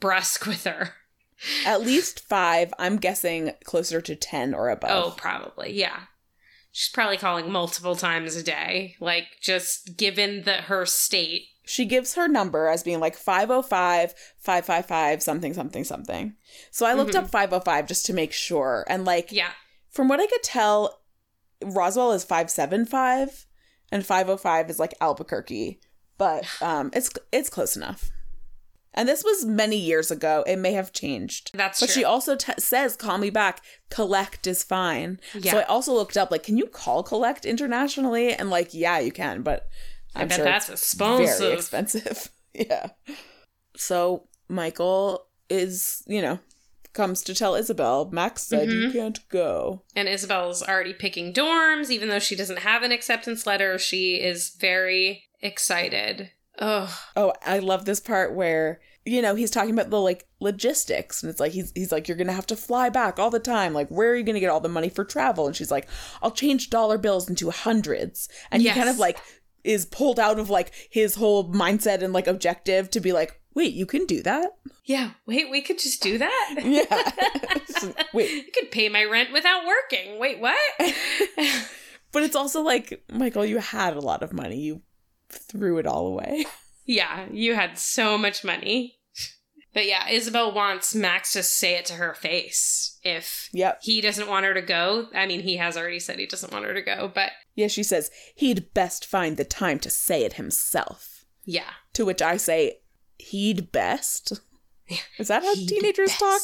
[0.00, 0.94] brusque with her.
[1.64, 2.74] At least five.
[2.78, 4.90] I'm guessing closer to 10 or above.
[4.90, 5.72] Oh, probably.
[5.72, 6.00] Yeah.
[6.78, 11.46] She's probably calling multiple times a day, like just given that her state.
[11.66, 16.36] She gives her number as being like 505 555 something, something, something.
[16.70, 17.24] So I looked Mhm.
[17.24, 18.84] up 505 just to make sure.
[18.88, 19.50] And like, Yeah.
[19.90, 21.02] from what I could tell,
[21.64, 23.46] Roswell is 575
[23.90, 25.80] and 505 is like Albuquerque.
[26.16, 28.08] But um, it's it's close enough.
[28.98, 30.42] And this was many years ago.
[30.46, 31.52] It may have changed.
[31.54, 31.94] That's But true.
[31.94, 33.62] she also t- says, call me back.
[33.90, 35.20] Collect is fine.
[35.34, 35.52] Yeah.
[35.52, 38.32] So I also looked up, like, can you call collect internationally?
[38.34, 39.68] And like, yeah, you can, but
[40.16, 41.38] I I'm bet sure that's expensive.
[41.38, 42.30] very expensive.
[42.54, 42.88] yeah.
[43.76, 46.40] So Michael is, you know,
[46.92, 48.92] comes to tell Isabel, Max said you Mhm.
[48.92, 49.84] can't go.
[49.94, 53.78] And Isabel's already picking dorms, even though she doesn't have an acceptance letter.
[53.78, 59.72] She is very excited Oh, Oh, I love this part where you know he's talking
[59.72, 62.88] about the like logistics, and it's like he's he's like you're gonna have to fly
[62.88, 63.72] back all the time.
[63.74, 65.46] Like, where are you gonna get all the money for travel?
[65.46, 65.88] And she's like,
[66.22, 68.74] I'll change dollar bills into hundreds, and Yes.
[68.74, 69.18] he kind of like
[69.64, 73.74] is pulled out of like his whole mindset and like objective to be like, wait,
[73.74, 74.50] you can do that?
[74.84, 75.10] yeah.
[75.26, 76.58] Wait, we could just do that?
[76.64, 77.12] Yeah.
[77.78, 80.18] So, wait, You could pay my rent without working.
[80.18, 80.56] Wait, what?
[82.12, 84.82] but it's also like Michael, you had a lot of money, you
[85.28, 86.46] threw it all away.
[86.86, 88.97] yeah, you had so much money.
[89.78, 93.78] But yeah, Isabel wants Max to say it to her face if Yep.
[93.84, 95.06] he doesn't want her to go.
[95.14, 97.84] I mean, he has already said he doesn't want her to go, but Yeah, she
[97.84, 101.24] says he'd best find the time to say it himself.
[101.44, 101.70] yeah.
[101.92, 102.80] To which I say,
[103.18, 104.40] he'd best.
[105.18, 106.42] Is that how He'd teenagers talk?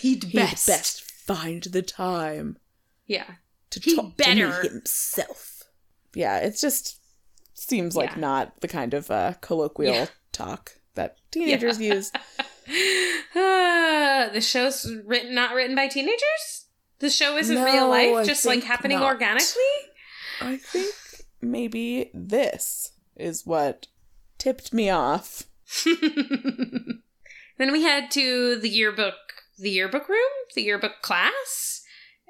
[0.00, 0.66] He'd He'd best.
[0.66, 1.00] best.
[1.02, 2.58] find the time
[3.06, 3.36] Yeah.
[3.70, 4.62] to He'd talk better.
[4.64, 5.62] to himself.
[6.14, 7.00] Yeah, it just
[7.54, 8.16] seems like Yeah.
[8.20, 10.06] not the kind of uh, colloquial Yeah.
[10.32, 12.10] talk that teenagers use.
[12.14, 12.18] Uh,
[14.32, 16.66] the show's written not written by teenagers.
[17.00, 19.12] The show isn't No, real life, I just like happening not.
[19.12, 19.74] organically.
[20.40, 20.94] I think
[21.40, 23.88] maybe this is what
[24.38, 25.44] tipped me off.
[25.84, 27.02] then
[27.72, 29.14] we head to the yearbook,
[29.58, 31.82] the yearbook room, the yearbook class,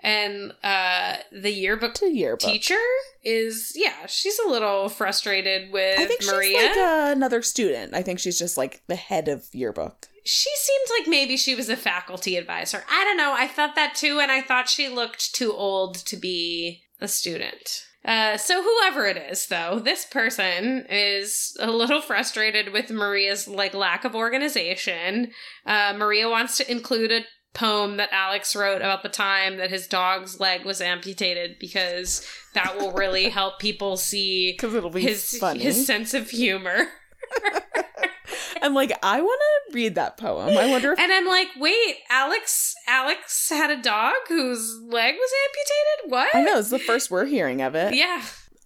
[0.04, 2.40] and uh, the yearbook To yearbook.
[2.48, 2.78] teacher
[3.24, 6.58] is yeah, she's a little frustrated with I think Maria.
[6.58, 7.94] she's like uh, another student.
[7.94, 10.06] I think she's just like the head of yearbook.
[10.24, 12.84] she seemed like maybe she was a faculty advisor.
[12.90, 13.34] I don't know.
[13.36, 17.82] I thought that too, and I thought she looked too old to be a student.
[18.04, 23.72] Uh, so whoever it is, though, this person is a little frustrated with Maria's like
[23.72, 25.30] lack of organization.
[25.64, 29.86] Uh, Maria wants to include a poem that Alex wrote about the time that his
[29.86, 35.38] dog's leg was amputated because that will really help people see Because it'll be his
[35.38, 35.60] funny.
[35.60, 36.88] his sense of humor.
[38.62, 40.56] I'm like, I want to read that poem.
[40.56, 45.30] I wonder if And I'm like, wait, Alex Alex had a dog whose leg was
[45.46, 46.10] amputated?
[46.12, 46.34] What?
[46.34, 47.94] I know it's the first we're hearing of it.
[47.94, 48.22] Yeah.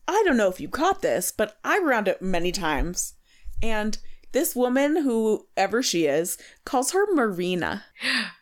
[0.06, 3.14] I don't know if you caught this, but I around it many times,
[3.62, 3.98] and
[4.32, 7.84] this woman, whoever she is, calls her Marina.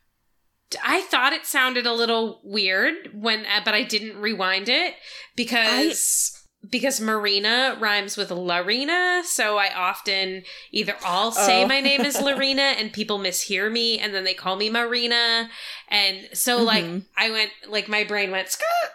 [0.84, 4.94] I thought it sounded a little weird when uh, but I didn't rewind it
[5.36, 6.32] because
[6.68, 11.68] because Marina rhymes with Larina, so I often either I'll say Oh.
[11.68, 15.48] my name is Larina and people mishear me and then they call me Marina.
[15.88, 17.04] And so like Mhm.
[17.16, 18.90] I went like my brain went skirt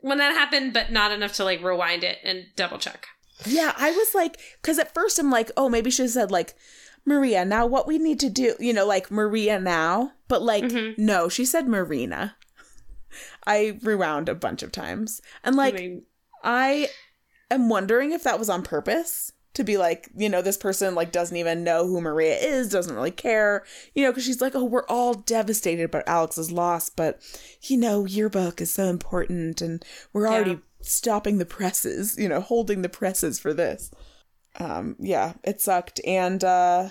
[0.00, 3.06] when that happened, but not enough to like rewind it and double check.
[3.46, 6.54] Yeah, I was like, because at first I'm like, oh, maybe she said like,
[7.06, 10.96] Maria, now what we need to do, you know, like Maria now, but like, Mhm.
[10.98, 12.36] no, she said Marina.
[13.46, 16.02] I rewound a bunch of times, and like, I mean,
[16.42, 16.88] I
[17.50, 21.12] am wondering if that was on purpose to be like, you know, this person like
[21.12, 23.64] doesn't even know who Maria is, doesn't really care,
[23.94, 27.20] you know, because she's like, oh, we're all devastated about Alex's loss, but
[27.62, 30.56] you know, yearbook is so important, and we're already Yeah.
[30.80, 33.90] stopping the presses, you know, holding the presses for this.
[34.58, 36.90] Um, yeah, it sucked, and uh,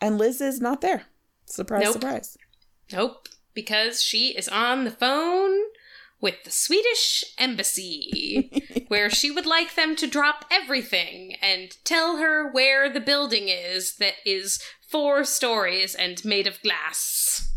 [0.00, 1.04] and Liz is not there.
[1.46, 1.92] Surprise, Nope.
[1.94, 2.38] surprise.
[2.92, 5.58] Nope, because she is on the phone
[6.20, 12.50] with the Swedish embassy, where she would like them to drop everything and tell her
[12.50, 17.48] where the building is that is four stories and made of glass.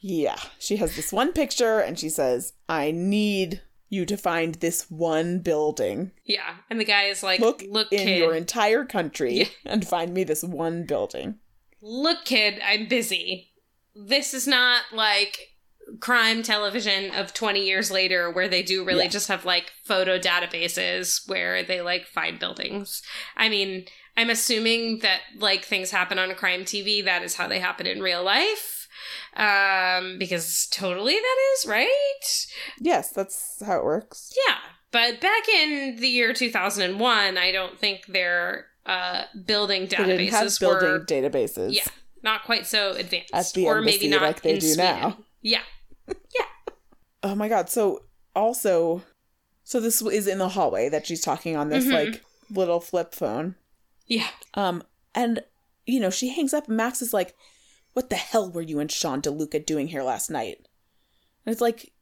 [0.00, 4.90] Yeah, she has this one picture, and she says, "I need." You to find this
[4.90, 6.12] one building.
[6.24, 9.44] Yeah, and the guy is like, Look, "Look, in kid, your entire country Yeah.
[9.66, 11.40] and find me this one building.
[11.82, 13.52] look, kid, I'm busy.
[13.94, 15.48] This is not like
[15.98, 19.10] crime television of 20 years later where they do really Yeah.
[19.10, 23.02] just have like photo databases where they like find buildings.
[23.36, 27.48] I mean, I'm assuming that like things happen on a crime TV, that is how
[27.48, 28.79] they happen in real life.
[29.36, 32.46] Um, because totally that is, right?
[32.80, 34.32] Yes, that's how it works.
[34.48, 34.56] Yeah.
[34.92, 40.46] But back in the year 2001, I don't think their uh, building They didn't have
[40.48, 41.74] databases building were databases.
[41.74, 41.84] yeah,
[42.22, 43.30] not quite so advanced.
[43.32, 44.84] At the or maybe not like they do Sweden.
[45.00, 45.18] now.
[45.42, 45.62] Yeah.
[46.08, 46.46] Yeah.
[47.22, 47.68] oh my god.
[47.70, 48.02] So
[48.34, 49.02] also,
[49.62, 51.92] so this is in the hallway that she's talking on this Mhm.
[51.92, 53.54] like little flip phone.
[54.06, 54.26] Yeah.
[54.54, 54.82] Um,
[55.14, 55.44] and
[55.86, 57.36] you know she hangs up, and Max is like,
[57.92, 60.66] "What the hell were you and Sean DeLuca doing here last night?"
[61.46, 61.92] And it's like,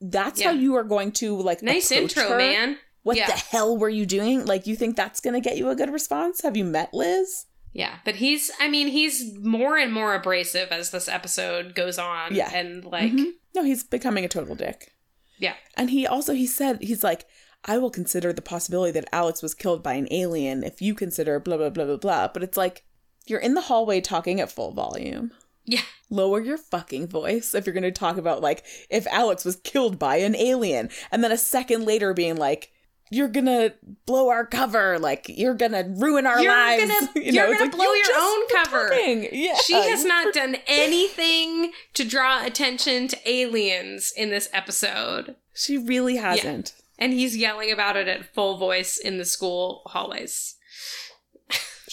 [0.00, 2.38] that's how you are going to like Nice intro, her?
[2.38, 2.78] man.
[3.02, 3.26] What Yeah.
[3.26, 4.44] the hell were you doing?
[4.44, 6.40] Like, you think that's gonna get you a good response?
[6.42, 7.46] Have you met Liz?
[7.72, 12.34] Yeah, but he's I mean, he's more and more abrasive as this episode goes on.
[12.34, 12.50] Yeah.
[12.54, 13.32] And like Mhm.
[13.54, 14.92] no, he's becoming a total dick.
[15.38, 15.54] Yeah.
[15.76, 17.26] And he also he said he's like,
[17.64, 21.40] I will consider the possibility that Alex was killed by an alien if you consider
[21.40, 22.28] blah, blah, blah, blah, blah.
[22.28, 22.84] But it's like,
[23.26, 25.30] you're in the hallway talking at full volume.
[25.64, 25.80] Yeah.
[26.10, 29.98] Lower your fucking voice if you're going to talk about, like, if Alex was killed
[29.98, 30.90] by an alien.
[31.10, 32.70] And then a second later being like,
[33.10, 33.72] you're gonna
[34.06, 36.82] blow our cover, like you're gonna ruin our You're lives.
[36.90, 38.94] gonna- you you're it's gonna blow you your own cover.
[39.30, 45.36] Yeah, She has not done anything to draw attention to aliens in this episode.
[45.52, 46.72] She really hasn't.
[46.98, 50.56] And he's yelling about it at full voice in the school hallways.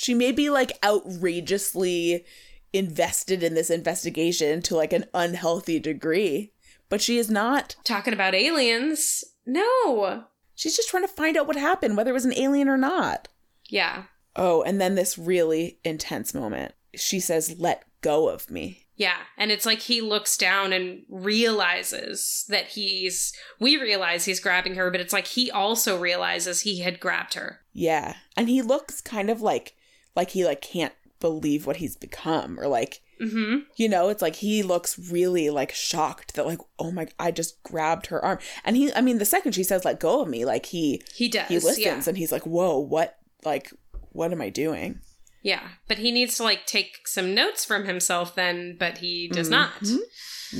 [0.01, 2.25] She may be like outrageously
[2.73, 6.53] invested in this investigation to like an unhealthy degree,
[6.89, 7.75] but she is not.
[7.83, 9.23] Talking about aliens.
[9.45, 10.23] No.
[10.55, 13.27] She's just trying to find out what happened, whether it was an alien or not.
[13.69, 14.05] Yeah.
[14.35, 16.73] Oh, and then this really intense moment.
[16.95, 19.17] She says, "Let go of me." Yeah.
[19.37, 23.33] And it's like he looks down and realizes that he's.
[23.59, 27.59] We realize he's grabbing her, but it's like he also realizes he had grabbed her.
[27.71, 28.15] Yeah.
[28.35, 29.75] And he looks kind of like
[30.15, 33.57] like he like can't believe what he's become or like Mm-hmm.
[33.75, 37.61] you know, it's like he looks really like shocked that like, oh my I just
[37.61, 38.39] grabbed her arm.
[38.65, 41.29] And he I mean the second she says let go of me, like he He
[41.29, 41.47] does.
[41.47, 42.03] he listens yeah.
[42.07, 43.71] and he's like, "Whoa, what like
[44.11, 45.01] what am I doing?"
[45.43, 45.61] Yeah.
[45.87, 49.81] But he needs to like take some notes from himself then, but he does not.
[49.81, 49.99] Mhm.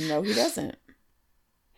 [0.08, 0.76] No, he doesn't.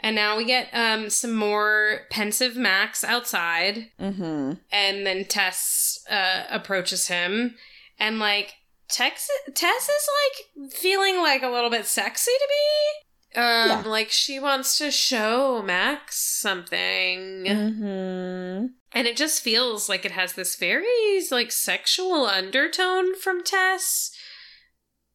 [0.05, 3.91] And now we get um some more pensive Max outside.
[3.99, 4.61] Mhm.
[4.71, 7.57] and then Tess uh, approaches him,
[7.99, 8.53] and like
[8.89, 13.41] Tex- Tess is like feeling like a little bit sexy to me.
[13.43, 13.83] Um, Yeah.
[13.87, 18.69] like she wants to show Max something, Mhm.
[18.93, 24.11] and it just feels like it has this very like sexual undertone from Tess.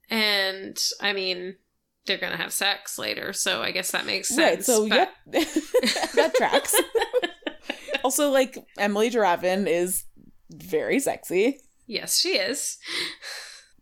[0.10, 1.58] And I mean,
[2.10, 4.39] they're gonna have sex later, so I guess that makes sense.
[4.39, 4.66] Right.
[4.66, 5.45] So, but- yep.
[6.16, 6.76] that tracks.
[8.03, 10.03] also like Emilie de Ravin is
[10.51, 11.60] very sexy.
[11.88, 12.78] yes, she is.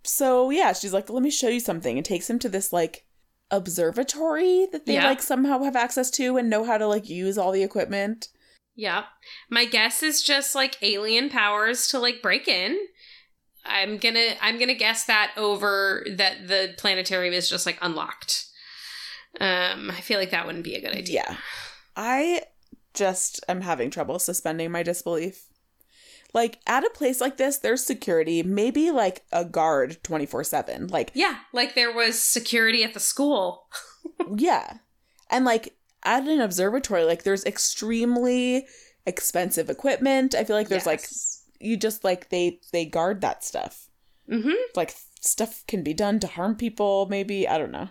[0.03, 3.05] so yeah, she's like, let me show you something, and takes him to this like
[3.49, 5.07] observatory that they Yeah.
[5.07, 8.27] like somehow have access to and know how to like use all the equipment.
[8.75, 9.05] Yep.
[9.49, 12.77] My guess is just like alien powers to like break in.
[13.67, 18.45] I'm gonna I'm gonna guess that over that the planetarium is just like unlocked.
[19.39, 21.23] Um, I feel like that wouldn't be a good idea.
[21.27, 21.37] Yeah.
[21.95, 22.41] I
[22.93, 25.47] just am having trouble suspending my disbelief.
[26.33, 30.91] Like at a place like this, there's security, maybe like a guard 24/7.
[30.91, 33.67] Like Yeah, like there was security at the school.
[34.35, 34.77] yeah.
[35.29, 38.67] And like at an observatory, like there's extremely
[39.05, 40.35] expensive equipment.
[40.35, 41.07] I feel like there's like
[41.59, 43.89] you just like they they guard that stuff.
[44.29, 44.51] Mm-hmm.
[44.75, 47.89] Like stuff can be done to harm people, maybe, I don't know.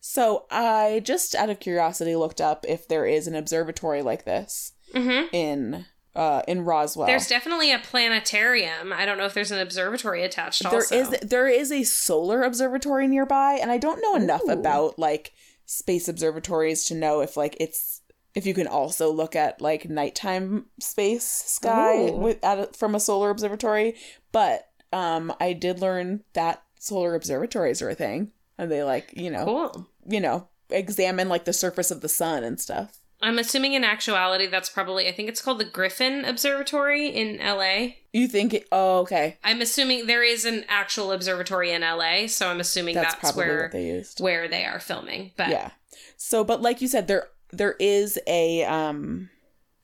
[0.00, 4.72] So, I just out of curiosity looked up if there is an observatory like this
[4.94, 5.34] Mm-hmm.
[5.34, 5.84] in
[6.14, 7.06] uh in Roswell.
[7.06, 8.92] There's definitely a planetarium.
[8.92, 10.62] I don't know if there's an observatory attached.
[10.62, 10.96] There also.
[10.96, 14.52] is there is a solar observatory nearby and I don't know enough Ooh.
[14.52, 15.32] about like
[15.66, 18.00] space observatories to know if like it's
[18.36, 23.00] if you can also look at like nighttime space sky with at a, from a
[23.00, 23.96] solar observatory,
[24.30, 29.30] but um I did learn that solar observatories are a thing and they like, you
[29.30, 29.88] know, cool.
[30.06, 32.98] you know, examine like the surface of the sun and stuff.
[33.22, 37.94] I'm assuming in actuality that's probably I think it's called the Griffith Observatory in LA.
[38.12, 39.38] You think it, oh okay.
[39.42, 43.50] I'm assuming there is an actual observatory in LA, so I'm assuming That's, that's, probably
[43.50, 44.20] where they used.
[44.20, 45.32] where they are filming.
[45.38, 45.70] But yeah
[46.16, 49.30] so but like you said there there is a um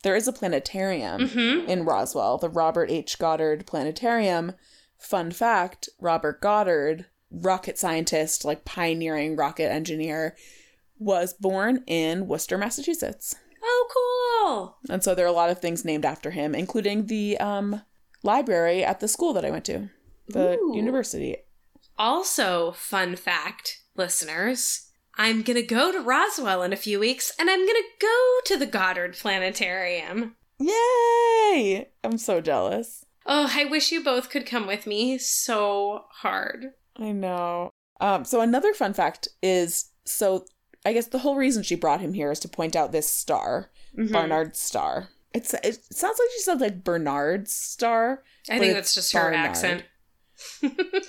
[0.03, 1.69] there is a planetarium Mhm.
[1.69, 4.53] in roswell the robert h goddard planetarium
[4.99, 10.37] fun fact robert goddard rocket scientist like pioneering rocket engineer
[10.99, 13.35] was born in worcester massachusetts
[13.65, 14.93] Oh, cool.
[14.93, 17.83] and so there are a lot of things named after him including the um
[18.25, 19.89] library at the school that i went to
[20.29, 20.73] the Ooh.
[20.77, 21.37] university
[21.99, 27.51] Also, fun fact, listeners, I'm going to go to Roswell in a few weeks and
[27.51, 30.37] I'm going to go to the Goddard Planetarium.
[30.59, 36.73] yay i'm so jealous Oh, I wish you both could come with me so hard.
[36.99, 37.71] I know.
[38.01, 40.45] Um, so another fun fact is so
[40.85, 43.71] I guess the whole reason she brought him here is to point out this star,
[43.97, 44.11] Mhm.
[44.13, 45.11] Barnard's star.
[45.33, 48.25] It's it sounds like she said like Bernard's star.
[48.51, 49.85] I think that's just her accent.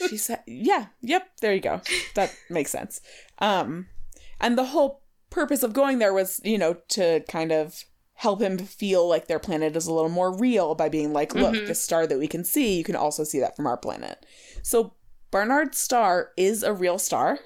[0.08, 1.82] She said, "Yeah, yep, there you go.
[2.14, 3.02] That makes sense."
[3.40, 3.88] Um,
[4.44, 7.84] and the whole purpose of going there was, you know, to kind of
[8.14, 11.56] help him feel like their planet is a little more real by being like, "Look,
[11.56, 11.66] Mhm.
[11.68, 14.24] the star that we can see, you can also see that from our planet."
[14.62, 14.94] So
[15.32, 17.40] Barnard's star is a real star.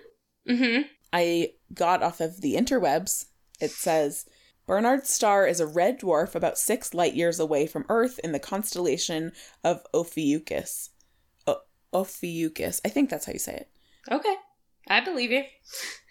[0.45, 0.81] hmm
[1.13, 3.25] I got off of the interwebs.
[3.61, 4.25] It says
[4.65, 8.39] Barnard's star is a red dwarf about six light years away from Earth in the
[8.39, 9.31] constellation
[9.63, 10.89] of Ophiuchus.
[11.47, 11.61] O-
[11.93, 12.81] Ophiuchus.
[12.83, 13.69] I think that's how you say it.
[14.11, 14.35] Okay.
[14.89, 15.43] I believe you.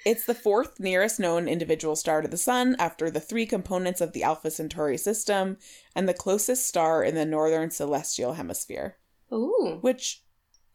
[0.06, 4.12] It's the fourth nearest known individual star to the Sun after the three components of
[4.12, 5.56] the Alpha Centauri system
[5.96, 8.98] and the closest star in the northern celestial hemisphere.
[9.32, 9.78] Ooh.
[9.80, 10.22] Which,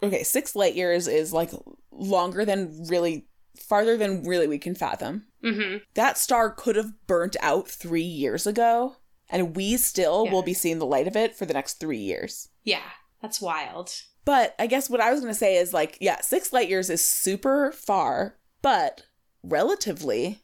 [0.03, 1.51] okay, six light years is like
[1.91, 3.27] longer than really,
[3.57, 5.27] farther than really we can fathom.
[5.41, 5.77] Mm-hmm.
[5.93, 8.97] That star could have burnt out three years ago,
[9.29, 10.31] and we still Yeah.
[10.33, 12.49] will be seeing the light of it for the next three years.
[12.65, 12.89] Yeah.
[13.21, 13.93] That's wild.
[14.25, 16.89] But I guess what I was going to say is like, yeah, six light years
[16.89, 19.03] is super far, but
[19.43, 20.41] relatively,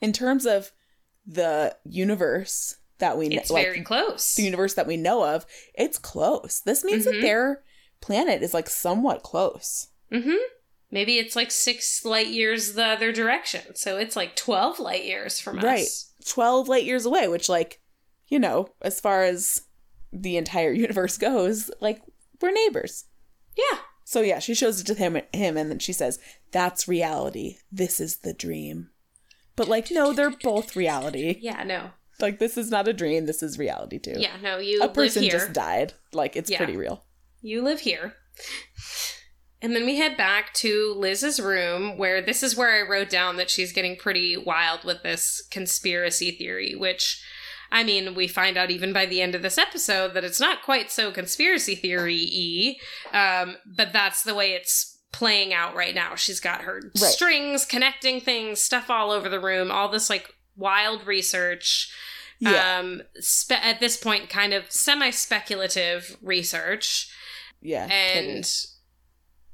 [0.00, 0.72] in terms of
[1.26, 4.34] the universe that we know, It's like very close.
[4.34, 6.60] the universe that we know of, it's close.
[6.60, 7.22] This means that Mhm.
[7.22, 7.62] their
[8.00, 9.88] planet is like somewhat close.
[10.12, 10.36] Mm-hmm.
[10.90, 13.74] Maybe it's like six light years the other direction.
[13.76, 15.64] So it's like 12 light years from us.
[15.64, 15.88] Right.
[16.24, 17.80] 12 light years away, which, like,
[18.28, 19.62] you know, as far as
[20.12, 22.02] the entire universe goes, like,
[22.40, 23.04] we're neighbors.
[23.56, 23.78] Yeah.
[24.10, 26.18] So yeah, she shows it to him, him, and then she says,
[26.50, 27.58] "That's reality.
[27.70, 28.88] This is the dream."
[29.54, 31.36] But like, no, they're both reality.
[31.42, 31.90] Yeah, no.
[32.18, 33.26] Like, this is not a dream.
[33.26, 34.14] This is reality too.
[34.16, 35.92] Yeah, no, you a person just died.
[36.14, 36.56] Like, it's Yeah.
[36.56, 37.04] pretty real.
[37.42, 38.14] You live here.
[39.60, 43.36] And then we head back to Liz's room, where this is where I wrote down
[43.36, 47.22] that she's getting pretty wild with this conspiracy theory, which,
[47.70, 50.62] I mean, we find out even by the end of this episode that it's not
[50.62, 52.76] quite so conspiracy theory
[53.12, 56.14] y, um, but that's the way it's playing out right now.
[56.14, 56.96] She's got her Right.
[56.96, 61.92] strings, connecting things, stuff all over the room, all this like wild research.
[62.40, 67.10] Yeah, Um, spe- at this point, kind of semi speculative research.
[67.60, 68.44] yeah, And totally.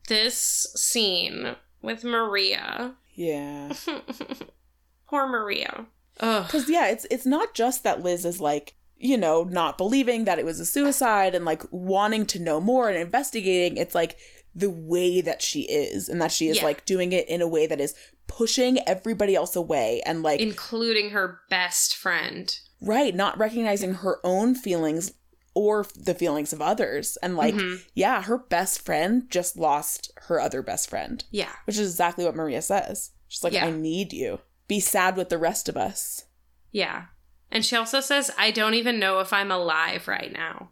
[0.08, 2.94] this scene with Maria.
[3.14, 3.72] yeah.
[5.08, 5.86] Poor Maria.
[6.14, 10.38] Because yeah, it's it's not just that Liz is like you know not believing that
[10.38, 13.76] it was a suicide and like wanting to know more and investigating.
[13.76, 14.16] It's like
[14.54, 16.64] the way that she is and that she is Yeah.
[16.64, 17.94] like doing it in a way that is
[18.28, 22.56] pushing everybody else away and like Including her best friend.
[22.80, 25.12] right not recognizing her own feelings
[25.54, 27.82] or the feelings of others and like Mhm.
[27.94, 31.50] yeah her best friend just lost her other best friend Yeah.
[31.64, 33.66] which is exactly what maria says she's like Yeah.
[33.66, 34.38] i need you
[34.68, 36.24] be sad with the rest of us
[36.72, 37.06] Yeah.
[37.50, 40.70] And she also says, I don't even know if I'm alive right now,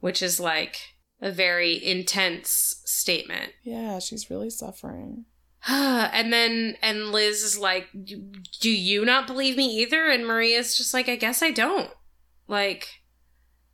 [0.00, 0.76] which is like
[1.22, 3.52] a very intense statement.
[3.62, 5.24] yeah she's really suffering
[5.68, 7.88] and then, and Liz is like,
[8.60, 10.06] Do you not believe me either?
[10.08, 11.90] And Maria's just like, I guess I don't.
[12.46, 13.00] Like,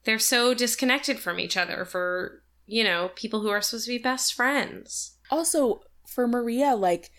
[0.05, 3.99] they're so disconnected from each other for, you know, people who are supposed to be
[3.99, 5.17] best friends.
[5.31, 7.11] also for maria like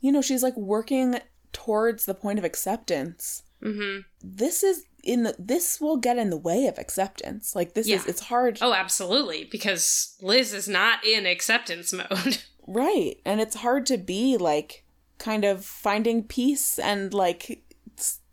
[0.00, 1.18] you know she's like working
[1.52, 6.36] towards the point of acceptance hmm this is in the this will get in the
[6.36, 7.54] way of acceptance.
[7.54, 8.58] Like this is it's hard.
[8.60, 9.44] Oh, absolutely.
[9.44, 12.42] Because Liz is not in acceptance mode.
[12.66, 13.16] right.
[13.24, 14.84] And it's hard to be like
[15.18, 17.64] kind of finding peace and like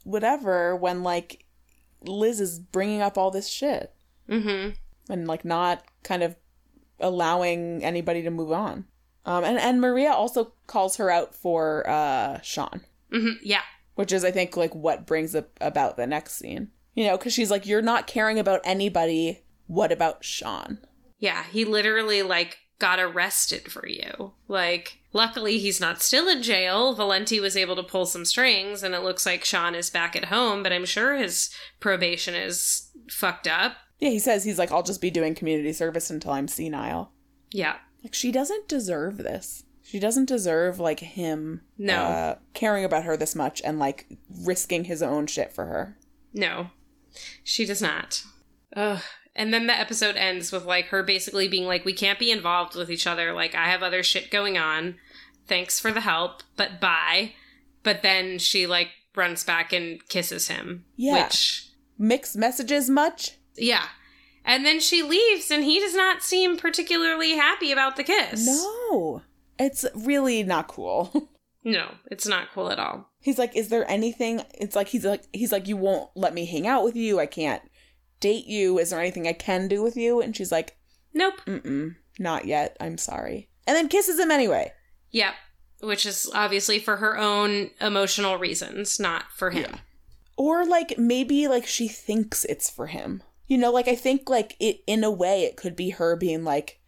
[0.04, 1.46] whatever when like
[2.02, 3.94] liz is bringing up all this shit.
[4.30, 4.70] Hmm
[5.10, 6.36] and like not kind of
[7.00, 8.86] allowing anybody to move on.
[9.26, 13.62] Um and and maria also calls her out for uh sean hmm Yeah.
[13.96, 17.34] which is i think like what brings up about the next scene you know because
[17.34, 20.80] she's like you're not caring about anybody what about sean
[21.20, 21.44] Yeah.
[21.52, 24.34] He literally, like, got arrested for you.
[24.50, 26.94] Like, luckily he's not still in jail.
[26.94, 30.26] Valenti was able to pull some strings, and it looks like Sean is back at
[30.26, 31.50] home, but I'm sure his
[31.80, 33.78] probation is fucked up.
[34.00, 37.12] yeah he says he's like i'll just be doing community service until i'm senile
[37.52, 37.76] Yeah.
[38.04, 41.96] like she doesn't deserve this she doesn't deserve like him No.
[41.96, 44.08] uh, caring about her this much and like
[44.44, 45.98] risking his own shit for her
[46.34, 46.72] No,
[47.44, 48.24] she does not.
[48.76, 49.02] Ugh.
[49.38, 52.74] And then the episode ends with like her basically being like, "We can't be involved
[52.76, 53.34] with each other.
[53.34, 54.96] Like I have other shit going on.
[55.48, 57.34] Thanks for the help, but bye."
[57.84, 60.86] But then she like runs back and kisses him.
[60.96, 61.26] Yeah.
[61.26, 61.68] Which,
[61.98, 63.86] mixed messages much yeah.
[64.46, 68.46] And then she leaves, and he does not seem particularly happy about the kiss.
[68.46, 69.22] no
[69.60, 71.30] it's really not cool
[71.64, 73.10] no, it's not cool at all.
[73.22, 76.46] he's like is there anything it's like he's like he's like you won't let me
[76.46, 77.62] hang out with you i can't
[78.20, 80.78] date you is there anything i can do with you and she's like
[81.14, 81.42] Nope.
[81.46, 84.72] mm-mm not yet i'm sorry and then kisses him anyway
[85.12, 85.34] Yep.
[85.82, 89.64] Which is obviously for her own emotional reasons, not for him.
[89.72, 89.78] Yeah.
[90.38, 94.56] or like maybe like she thinks it's for him you know like i think like
[94.60, 96.80] it in a way it could be her being like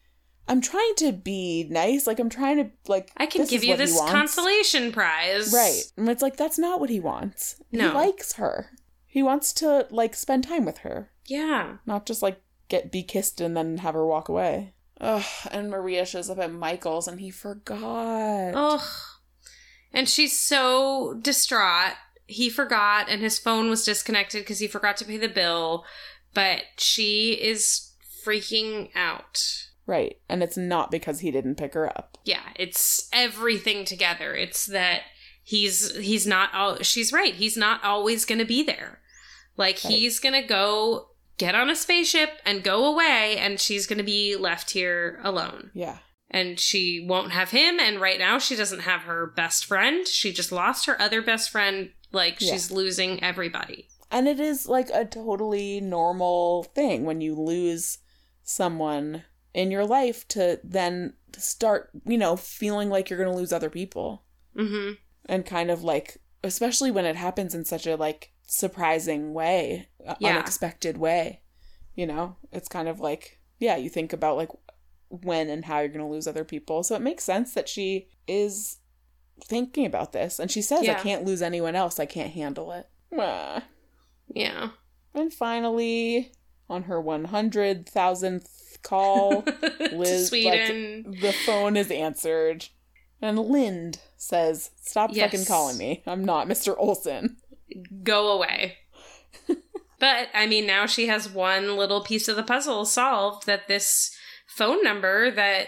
[0.48, 4.00] i'm trying to be nice like i'm trying to like I can give you this
[4.00, 5.52] consolation prize.
[5.54, 7.90] right and it's like that's not what he wants No.
[7.90, 8.70] he likes her
[9.06, 11.78] He wants to like spend time with her, Yeah.
[11.86, 14.74] not just like get be kissed and then have her walk away.
[15.02, 18.52] Ugh, and Maria shows up at Michael's and he forgot.
[18.54, 18.82] Ugh.
[19.94, 21.94] And she's so distraught.
[22.28, 25.86] He forgot, and his phone was disconnected because he forgot to pay the bill.
[26.34, 27.92] But she is
[28.26, 29.67] freaking out.
[29.88, 30.18] Right.
[30.30, 32.18] And it's not because he didn't pick her up.
[32.26, 34.36] Yeah, it's everything together.
[34.36, 35.02] It's that
[35.44, 37.34] he's he's not all she's right.
[37.34, 39.00] He's not always going to be there.
[39.56, 39.94] Like Right.
[39.94, 41.08] he's going to go
[41.38, 45.72] get on a spaceship and go away and she's going to be left here alone.
[45.74, 46.00] Yeah.
[46.30, 50.34] and she won't have him and right now she doesn't have her best friend she
[50.34, 52.52] just lost her other best friend like Yeah.
[52.52, 58.00] she's losing everybody And it is like a totally normal thing when you lose
[58.44, 59.24] someone
[59.54, 63.70] in your life to then start, you know, feeling like you're going to lose other
[63.70, 64.24] people.
[64.56, 64.94] mm-hmm
[65.28, 70.16] And kind of like, especially when it happens in such a like surprising way, uh,
[70.20, 70.36] Yeah.
[70.38, 71.42] unexpected way.
[71.96, 74.50] You know, it's kind of like, yeah, you think about like
[75.10, 76.84] when and how you're going to lose other people.
[76.84, 78.78] So it makes sense that she is
[79.44, 80.40] thinking about this.
[80.40, 82.00] And she says, I can't lose anyone else.
[82.00, 82.88] I can't handle it.
[84.34, 84.70] Yeah
[85.14, 86.32] And finally,
[86.70, 88.48] on her 100,000th
[88.88, 92.68] call, to Liz, sweden the phone is answered.
[93.22, 95.32] And Lind says, Stop Yes.
[95.32, 96.04] fucking calling me.
[96.06, 96.76] I'm not Mr.
[96.78, 97.38] Olson.
[98.04, 98.78] go away
[100.00, 104.10] but i mean now she has one little piece of the puzzle solved that this
[104.48, 105.68] phone number that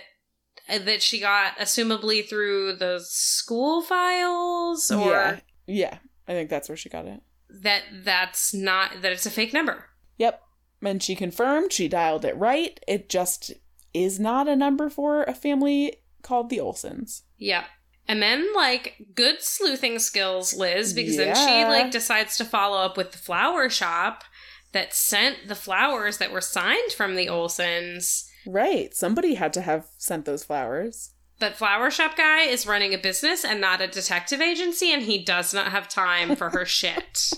[0.69, 5.39] that she got assumably through the school files or yeah.
[5.67, 5.97] Yeah.
[6.27, 7.21] I think that's where she got it.
[7.49, 9.85] that that's not that it's a fake number
[10.17, 10.41] Yep.
[10.81, 12.79] And she confirmed she dialed it right.
[12.87, 13.53] It just
[13.93, 17.23] is not a number for a family called the Olsons.
[17.37, 17.65] Yep.
[18.07, 22.97] And then like good sleuthing skills, Liz, because then she like decides to follow up
[22.97, 24.23] with the flower shop
[24.71, 28.27] that sent the flowers that were signed from the Olsons.
[28.47, 28.95] Right.
[28.95, 31.11] Somebody had to have sent those flowers.
[31.39, 35.23] That flower shop guy is running a business and not a detective agency, and he
[35.23, 37.31] does not have time for her shit.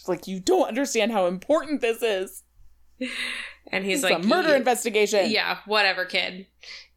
[0.00, 2.42] It's like, you don't understand how important this is.
[3.72, 5.30] And he's It's like, a murder investigation.
[5.30, 6.46] Yeah, whatever, kid.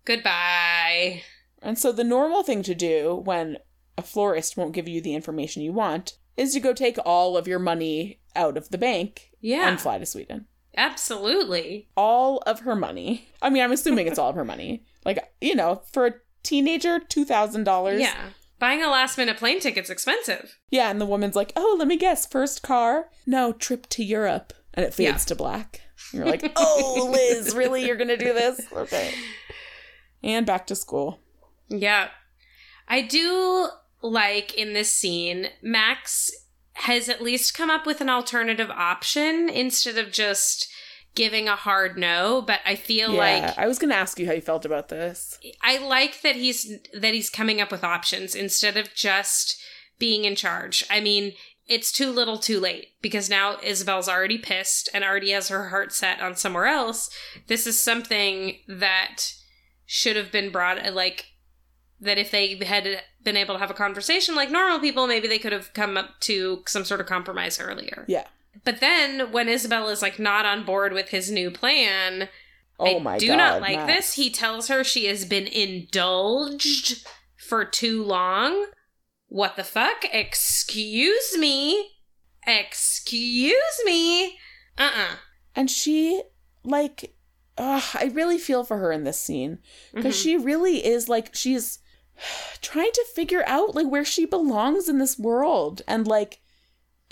[0.06, 1.22] Goodbye.
[1.62, 3.58] And so the normal thing to do when
[3.98, 7.48] a florist won't give you the information you want is to go take all of
[7.48, 10.46] your money out of the bank Yeah, and fly to Sweden.
[10.76, 11.90] absolutely.
[11.96, 13.28] All of her money.
[13.42, 14.84] I mean, I'm assuming it's all of her money.
[15.06, 18.00] Like, you know, for a teenager, $2,000.
[18.00, 18.30] Yeah.
[18.64, 20.58] Buying a last minute plane ticket's expensive.
[20.72, 23.10] Yeah, and the woman's like, oh, let me guess, first car?
[23.28, 24.54] No, trip to Europe.
[24.74, 25.18] And it fades Yeah.
[25.18, 25.82] to black.
[26.14, 27.86] You're like, oh, Liz, really?
[27.86, 28.62] You're going to do this?
[28.72, 29.14] Okay.
[30.24, 31.20] And back to school.
[31.68, 32.08] Yeah.
[32.88, 33.68] I do
[34.02, 36.32] like in this scene, Max
[36.76, 40.72] has at least come up with an alternative option instead of just
[41.16, 44.26] giving a hard no, but I feel yeah, like I was going to ask you
[44.26, 45.40] how you felt about this.
[45.62, 49.62] I like that he's that he's coming up with options instead of just
[50.00, 50.86] being in charge.
[50.90, 51.34] I mean,
[51.68, 55.94] it's too little too late because now Isabel's already pissed and already has her heart
[55.94, 57.10] set on somewhere else.
[57.48, 59.34] This is something that
[59.86, 61.28] should have been brought like
[62.02, 65.40] that if they had been able to have a conversation like normal people, maybe they
[65.40, 68.04] could have come up to some sort of compromise earlier.
[68.08, 68.28] Yeah.
[68.64, 72.30] But then when Isabel is like not on board with his new plan,
[72.80, 73.38] Oh I my do god.
[73.38, 73.94] not like Max.
[73.94, 74.14] this.
[74.16, 77.06] He tells her she has been indulged
[77.38, 78.68] for too long.
[79.28, 80.06] What the fuck?
[80.12, 81.92] Excuse me.
[82.46, 84.38] Excuse me.
[84.78, 85.16] Uh uh
[85.56, 86.22] And she,
[86.64, 87.16] like,
[87.58, 89.60] ugh, I really feel for her in this scene
[89.94, 90.24] because Mhm.
[90.24, 91.80] she really is like she's
[92.62, 96.40] trying to figure out like where she belongs in this world and like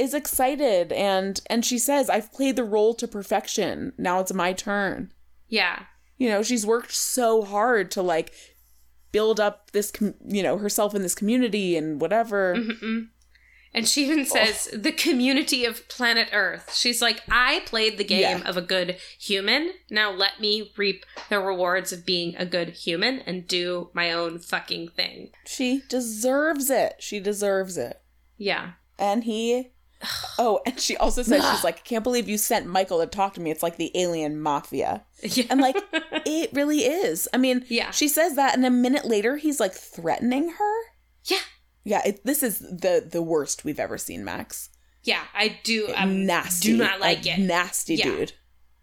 [0.02, 3.94] is excited and and she says I've played the role to perfection.
[3.98, 5.14] Now it's my turn.
[5.48, 5.84] Yeah.
[6.18, 8.34] You know, she's worked so hard to like
[9.12, 12.56] build up this com- you know, herself in this community and whatever.
[12.56, 13.08] Mm-mm.
[13.74, 14.24] And she even oh.
[14.24, 16.74] says the community of planet Earth.
[16.76, 18.50] She's like, I played the game Yeah.
[18.50, 19.72] of a good human.
[19.90, 24.40] Now let me reap the rewards of being a good human and do my own
[24.40, 25.32] fucking thing.
[25.46, 26.96] She deserves it.
[27.00, 28.02] She deserves it.
[28.38, 28.72] Yeah.
[29.00, 29.72] And he.
[30.40, 33.36] Oh, and she also says, she's like, I can't believe you sent Michael to talk
[33.36, 33.52] to me.
[33.52, 35.06] It's like the alien mafia.
[35.24, 35.44] Yeah.
[35.52, 35.76] And like,
[36.26, 37.28] it really is.
[37.32, 37.92] I mean, Yeah.
[37.92, 40.76] she says that, and a minute later, he's like threatening her.
[41.26, 41.38] yeah.
[41.84, 44.70] Yeah, it, this is the the worst we've ever seen, Max.
[45.04, 45.92] Yeah, I do.
[45.96, 46.70] Um, nasty.
[46.72, 47.40] Do not like it.
[47.40, 48.06] Nasty Yeah.
[48.06, 48.34] dude.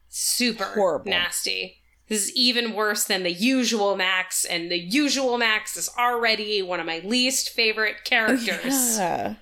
[0.09, 1.11] Super Horrible.
[1.11, 1.77] nasty.
[2.09, 6.81] This is even worse than the usual Max, and the usual Max is already one
[6.81, 8.99] of my least favorite characters.
[8.99, 9.35] Yeah.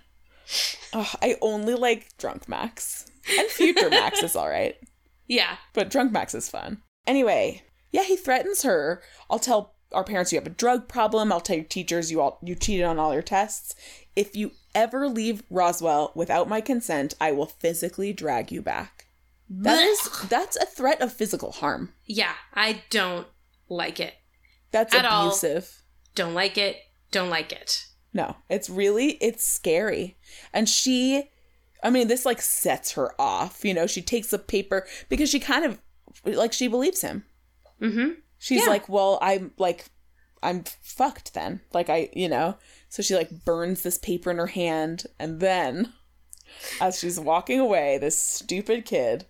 [0.93, 3.07] Ugh, I only like drunk Max.
[3.39, 4.77] And future Max is all right.
[5.29, 5.57] Yeah.
[5.73, 6.83] But drunk Max is fun.
[7.05, 9.03] Anyway, yeah, he threatens her.
[9.29, 11.33] I'll tell our parents you have a drug problem.
[11.33, 13.75] I'll tell your teachers you all you cheated on all your tests.
[14.15, 19.07] If you ever leave Roswell without my consent, I will physically drag you back.
[19.51, 21.93] That is that's a threat of physical harm.
[22.05, 23.27] Yeah, I don't
[23.69, 24.15] like it.
[24.71, 25.27] That's At all.
[25.27, 25.83] abusive.
[26.15, 26.77] Don't like it.
[27.11, 27.87] Don't like it.
[28.17, 30.17] No, it's really it's scary.
[30.53, 31.31] And she
[31.83, 33.65] I mean, this like sets her off.
[33.65, 35.81] You know, she takes the paper because she kind of
[36.25, 37.25] like she believes him.
[37.81, 38.13] Mm-hmm.
[38.39, 38.71] She's Yeah.
[38.71, 39.85] like, "Well, I'm like
[40.43, 42.57] I'm fucked then." Like I, you know.
[42.89, 45.93] So she like burns this paper in her hand and then
[46.81, 49.27] as she's walking away, this stupid kid,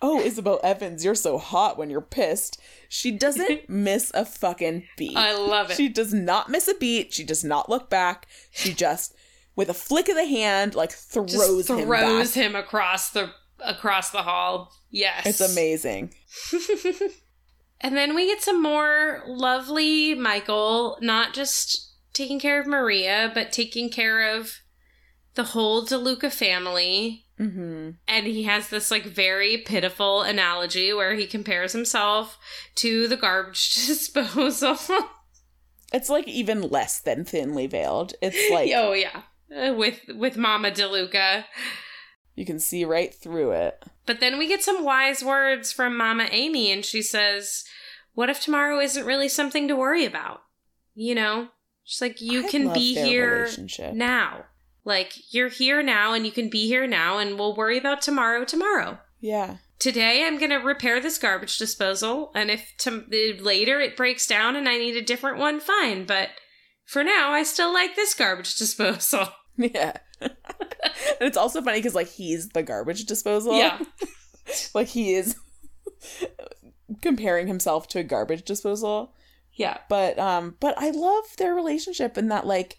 [0.00, 5.16] "Oh, Isabel Evans, you're so hot when you're pissed." She doesn't miss a fucking beat.
[5.16, 5.76] I love it.
[5.76, 7.12] She does not miss a beat.
[7.12, 8.26] She does not look back.
[8.50, 9.14] She just,
[9.56, 12.44] with a flick of the hand, like throws, Just him throws back.
[12.44, 13.30] him across the
[13.60, 14.72] across the hall.
[14.90, 15.26] Yes.
[15.26, 16.14] It's amazing.
[17.80, 23.52] And then we get some more lovely Michael, not just taking care of Maria, but
[23.52, 24.60] taking care of
[25.34, 27.26] the whole DeLuca family.
[27.38, 32.36] Hmm And he has this like very pitiful analogy where he compares himself
[32.76, 34.76] to the garbage disposal.
[35.92, 38.12] It's like even less than thinly veiled.
[38.20, 39.22] It's like oh yeah,
[39.56, 41.44] Uh, with with Mama DeLuca.
[42.34, 43.82] you can see right through it.
[44.04, 47.64] But then we get some wise words from Mama Amy, and she says,
[48.14, 50.42] What if tomorrow isn't really something to worry about?
[50.94, 51.48] You know?
[51.84, 53.48] She's like, You I can be here
[53.92, 54.44] now.
[54.88, 58.46] Like, you're here now, and you can be here now, and we'll worry about tomorrow
[58.46, 58.98] tomorrow.
[59.20, 59.58] Yeah.
[59.78, 63.04] Today, I'm going to repair this garbage disposal, and if to-
[63.38, 66.06] later it breaks down and I need a different one, fine.
[66.06, 66.30] But
[66.86, 69.28] for now, I still like this garbage disposal.
[69.58, 69.98] Yeah.
[70.22, 70.32] and
[71.20, 73.58] it's also funny because like he's the garbage disposal.
[73.58, 73.78] Yeah.
[74.74, 75.36] like he is
[77.02, 79.12] comparing himself to a garbage disposal.
[79.52, 79.78] Yeah.
[79.88, 82.78] but um but i love their relationship and that like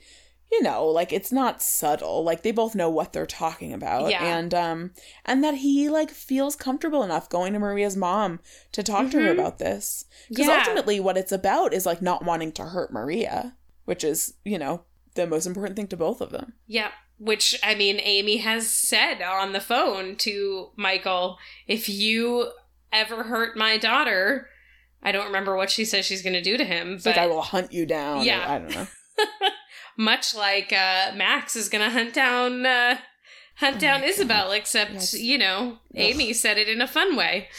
[0.51, 4.23] you know like it's not subtle like they both know what they're talking about Yeah.
[4.37, 4.91] and um
[5.25, 8.39] and that he like feels comfortable enough going to maria's mom
[8.71, 9.33] to talk to her Mhm.
[9.39, 10.57] about this because Yeah.
[10.59, 14.83] ultimately what it's about is like not wanting to hurt maria which is you know
[15.15, 19.21] the most important thing to both of them Yeah, which I mean, Amy has said
[19.21, 21.37] on the phone to Michael,
[21.67, 22.51] if you
[22.93, 24.47] ever hurt my daughter,
[25.03, 27.27] I don't remember what she says she's going to do to him, but like i
[27.27, 28.45] will hunt you down or- Yeah.
[28.49, 28.87] i don't know
[29.99, 32.97] much like uh, Max is going to hunt down uh,
[33.57, 34.09] hunt Oh down my God.
[34.13, 35.13] Isabel, except Yes.
[35.13, 37.49] you know, Amy said it in a fun way.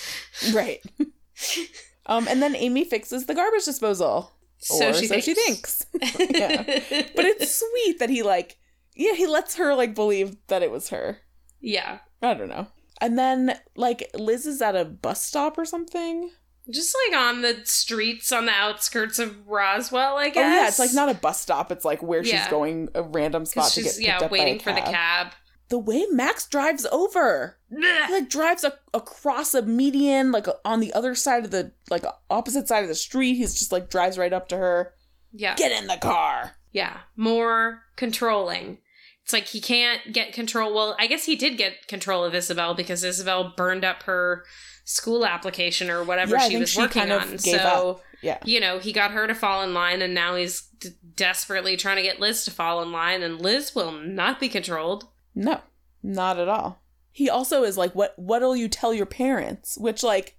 [0.54, 0.80] right
[2.06, 5.86] um and then amy fixes the garbage disposal So or she so she thinks
[6.18, 6.62] Yeah.
[7.16, 8.56] But it's sweet that he like
[8.96, 11.18] yeah, he lets her like believe that it was her.
[11.60, 12.66] yeah, I don't know.
[13.00, 16.30] And then like Liz is at a bus stop or something.
[16.70, 20.36] Just like on the streets on the outskirts of Roswell, I guess.
[20.44, 22.50] Oh yeah, it's like not a bus stop, it's like where she's Yeah.
[22.50, 24.92] going a random spot to get picked yeah up by a waiting for the cab.
[24.92, 25.32] cab.
[25.68, 27.56] The way Max drives over.
[27.70, 27.76] He
[28.12, 32.66] like drives a- across a median like on the other side of the like opposite
[32.66, 33.34] side of the street.
[33.34, 34.94] He's just like drives right up to her.
[35.32, 35.54] Yeah.
[35.54, 36.56] Get in the car.
[36.72, 38.78] Yeah, more controlling.
[39.22, 40.74] It's like he can't get control.
[40.74, 44.44] Well, I guess he did get control of Isabel because Isabel burned up her
[44.90, 47.28] school application or whatever Yeah, she was she working kind of on.
[47.30, 48.04] gave so, up.
[48.22, 48.38] Yeah.
[48.44, 51.96] you know, he got her to fall in line and now he's d- desperately trying
[51.96, 55.04] to get Liz to fall in line and Liz will not be controlled.
[55.34, 55.60] No,
[56.02, 56.82] not at all.
[57.12, 59.78] He also is like, what what'll you tell your parents?
[59.78, 60.36] Which like,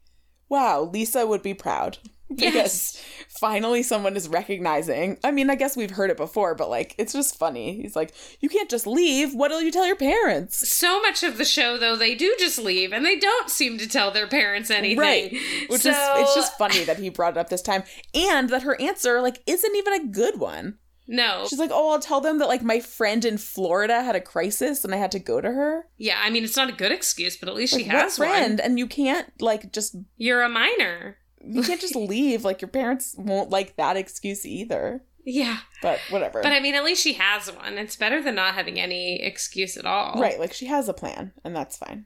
[0.50, 1.98] wow, Lisa would be proud.
[2.36, 3.04] Because Yes.
[3.40, 5.18] finally someone is recognizing.
[5.24, 7.82] I mean, I guess we've heard it before, but like it's just funny.
[7.82, 9.34] He's like, You can't just leave.
[9.34, 10.70] What'll you tell your parents?
[10.70, 13.88] So much of the show though they do just leave and they don't seem to
[13.88, 14.98] tell their parents anything.
[15.00, 15.32] Right.
[15.68, 17.84] Which so, is it's just funny that he brought it up this time.
[18.14, 20.78] And that her answer, like, isn't even a good one.
[21.08, 21.46] no.
[21.50, 24.84] She's like, Oh, I'll tell them that like my friend in Florida had a crisis
[24.86, 25.88] and I had to go to her.
[25.98, 28.60] Yeah, I mean it's not a good excuse, but at least Like, she has friend?
[28.60, 28.66] one.
[28.66, 31.18] And you can't like just You're a minor.
[31.46, 32.44] You can't just leave.
[32.44, 35.04] Like your parents won't like that excuse either.
[35.24, 35.60] Yeah.
[35.82, 36.42] But whatever.
[36.42, 37.78] But I mean, at least she has one.
[37.78, 40.20] It's better than not having any excuse at all.
[40.20, 42.06] right, like she has a plan, and that's fine.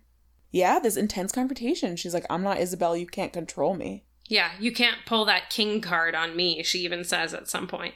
[0.52, 1.96] Yeah, this intense confrontation.
[1.96, 4.06] She's like, I'm not Isabel, you can't control me.
[4.28, 7.94] Yeah, you can't pull that king card on me, she even says at some point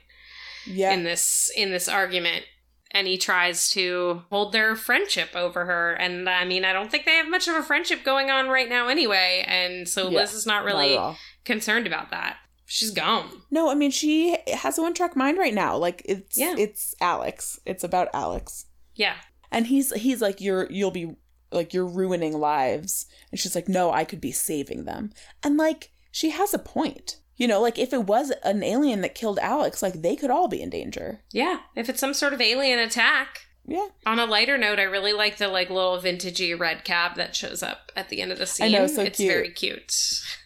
[0.67, 0.91] Yeah.
[0.91, 2.45] in this in this argument.
[2.91, 5.93] And he tries to hold their friendship over her.
[5.93, 8.67] And I mean, I don't think they have much of a friendship going on right
[8.67, 9.45] now anyway.
[9.47, 11.15] And so Yeah, Liz is not Not really all.
[11.45, 12.37] Concerned about that.
[12.65, 13.29] She's gone.
[13.49, 15.75] No, I mean she has a one track mind right now.
[15.75, 16.55] Like it's Yeah.
[16.57, 17.59] it's Alex.
[17.65, 18.65] It's about Alex.
[18.93, 19.15] Yeah.
[19.51, 21.15] And he's he's like you're you'll be
[21.51, 23.07] like you're ruining lives.
[23.31, 25.11] And she's like no, I could be saving them.
[25.41, 27.17] And like she has a point.
[27.37, 30.47] You know, like if it was an alien that killed Alex, like they could all
[30.49, 31.21] be in danger.
[31.31, 33.47] Yeah, if it's some sort of alien attack.
[33.65, 33.87] Yeah.
[34.05, 37.63] On a lighter note, I really like the like little vintagey red cab that shows
[37.63, 38.75] up at the end of the scene.
[38.75, 39.31] I know, so it's cute.
[39.31, 39.93] very cute.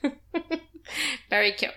[1.30, 1.72] very cute.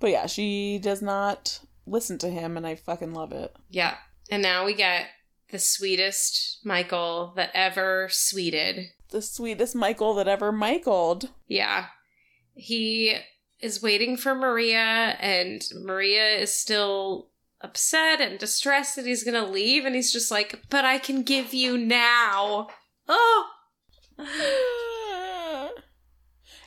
[0.00, 3.54] But yeah, she does not listen to him and I fucking love it.
[3.70, 3.96] Yeah.
[4.30, 5.06] And now we get
[5.50, 8.90] the sweetest Michael that ever sweeted.
[9.10, 11.30] The sweetest Michael that ever Michaeled.
[11.46, 11.86] Yeah.
[12.54, 13.16] He
[13.60, 17.30] is waiting for Maria, and Maria is still
[17.60, 21.54] upset and distressed that he's gonna leave, and he's just like, But I can give
[21.54, 22.68] you now.
[23.08, 23.46] Oh!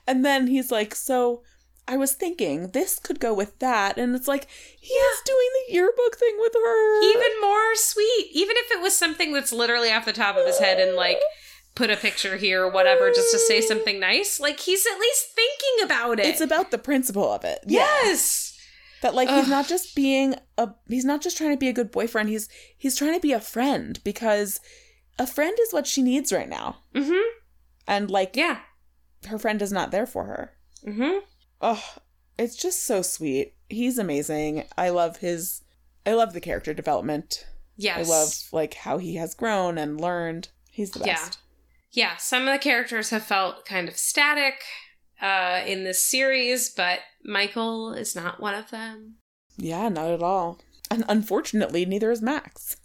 [0.08, 1.44] and then he's like, So
[1.88, 3.98] I was thinking this could go with that.
[3.98, 4.48] And it's like,
[4.80, 7.02] he is doing the yearbook thing with her.
[7.04, 8.30] Even more sweet.
[8.34, 11.20] Even if it was something that's literally off the top of his head and like
[11.76, 15.28] put a picture here or whatever just to say something nice, like he's at least
[15.36, 16.28] thinking about it.
[16.28, 17.60] It's about the principle of it.
[17.66, 17.80] Yeah.
[18.04, 18.48] yes.
[19.02, 21.90] That like he's not just being a he's not just trying to be a good
[21.90, 22.30] boyfriend.
[22.30, 24.60] He's he's trying to be a friend because
[25.18, 26.78] a friend is what she needs right now.
[26.94, 27.40] Mm-hmm.
[27.88, 28.60] And like Yeah.
[29.28, 30.52] her friend is not there for her.
[30.88, 31.20] Mm-hmm.
[31.62, 31.84] Oh,
[32.38, 33.54] it's just so sweet.
[33.70, 34.66] He's amazing.
[34.78, 35.62] I love his
[36.06, 37.46] I love the character development.
[37.78, 38.08] Yes.
[38.08, 40.50] I love like how he has grown and learned.
[40.72, 41.14] He's the Yeah.
[41.16, 41.38] best.
[41.92, 44.56] yeah, some of the characters have felt kind of static
[45.22, 49.18] uh, in this series, but Michael is not one of them.
[49.58, 50.60] Yeah, not at all.
[50.90, 52.78] And unfortunately, neither is Max.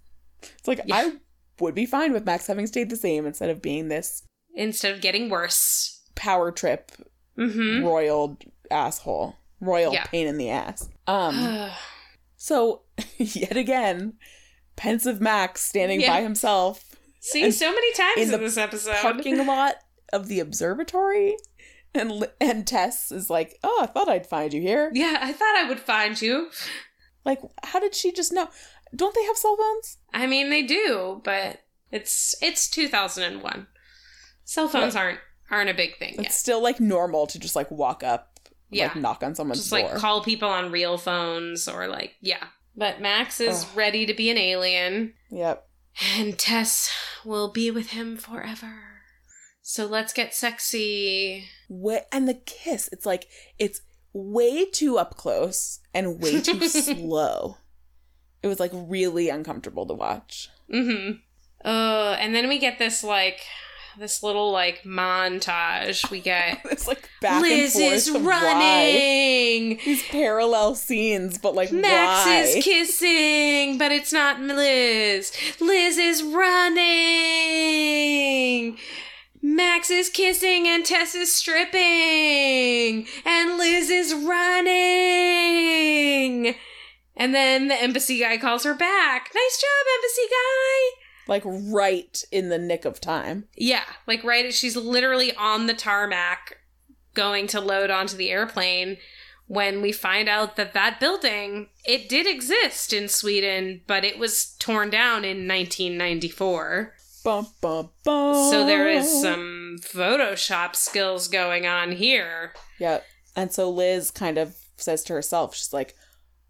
[0.42, 0.96] It's like Yeah.
[0.96, 1.12] I
[1.60, 4.22] would be fine with Max having stayed the same instead of being this
[4.54, 6.02] Instead of getting worse.
[6.14, 6.92] power trip
[7.38, 7.84] Mm-hmm.
[7.84, 8.38] royal
[8.70, 9.36] asshole.
[9.60, 10.04] Royal Yeah.
[10.04, 10.88] pain in the ass.
[11.08, 11.70] Um
[12.36, 12.82] so
[13.18, 14.14] yet again,
[14.76, 16.10] pensive Max standing Yeah.
[16.14, 18.96] by himself Seen so many times in in, this episode.
[18.96, 19.76] parking lot
[20.12, 21.36] of the observatory.
[21.94, 25.56] And and Tess is like, "Oh, I thought I'd find you here." Yeah, I thought
[25.56, 26.50] I would find you.
[27.24, 28.48] Like, how did she just know?
[28.94, 29.96] Don't they have cell phones?
[30.12, 33.66] I mean, they do, but it's it's 2001.
[34.44, 36.32] Cell phones aren't aren't a big thing It's yet.
[36.34, 38.35] still like normal to just like walk up,
[38.70, 38.86] Yeah.
[38.88, 39.78] like knock on someone's door.
[39.78, 39.92] Just door.
[39.94, 42.44] like call people on real phones or like yeah.
[42.76, 43.70] But Max is Ugh.
[43.76, 45.66] ready to be an alien, yep.
[46.16, 46.90] and Tess
[47.24, 48.74] will be with him forever.
[49.62, 51.44] So let's get sexy.
[51.68, 53.26] Way- and the kiss, it's like
[53.58, 53.80] it's
[54.12, 57.56] way too up close and way too slow.
[58.42, 60.50] It was like really uncomfortable to watch.
[60.72, 61.12] Mm-hmm.
[61.64, 63.40] Uh, and then we get this like
[63.98, 66.10] this little like montage.
[66.10, 68.30] We get It's like back Liz and forth is of why.
[68.30, 69.78] running.
[69.84, 72.36] These parallel scenes, but like Max why?
[72.42, 75.32] is kissing, but it's not Liz.
[75.60, 76.22] Liz is
[77.36, 78.76] running.
[79.42, 83.06] Max is kissing and Tess is stripping.
[83.24, 84.66] And Liz is running.
[87.16, 89.30] And then the embassy guy calls her back.
[89.34, 91.05] Nice job, embassy guy.
[91.28, 93.48] Like right in the nick of time.
[93.56, 96.58] Yeah, like right she's literally on the tarmac
[97.14, 98.98] going to load onto the airplane
[99.48, 104.56] when we find out that that building it did exist in Sweden, but it was
[104.58, 106.94] torn down in 1994.
[107.24, 108.50] Bum, bum, bum.
[108.50, 112.52] So there is some Photoshop skills going on here.
[112.78, 113.04] Yep.
[113.34, 115.96] And so Liz kind of says to herself, she's like,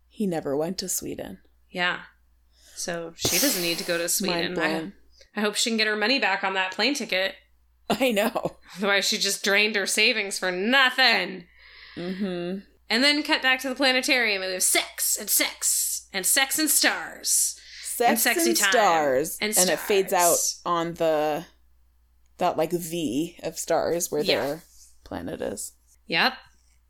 [0.08, 1.38] he never went to Sweden.
[1.70, 2.00] Yeah.
[2.76, 4.58] So she doesn't need to go to Sweden.
[4.58, 4.92] I.
[5.34, 7.34] I hope she can get her money back on that plane ticket.
[7.90, 8.56] I know.
[8.76, 11.44] Otherwise, she just drained her savings for nothing.
[11.96, 12.58] Mm-hmm.
[12.88, 16.58] And then cut back to the planetarium and we have sex and sex and sex
[16.58, 17.58] and stars.
[17.82, 18.70] Sex and, sexy time.
[18.70, 19.38] stars.
[19.40, 21.46] And it fades out on the
[22.38, 24.44] that like V of stars where Yeah.
[24.46, 24.62] their
[25.04, 25.72] planet is.
[26.06, 26.34] Yep.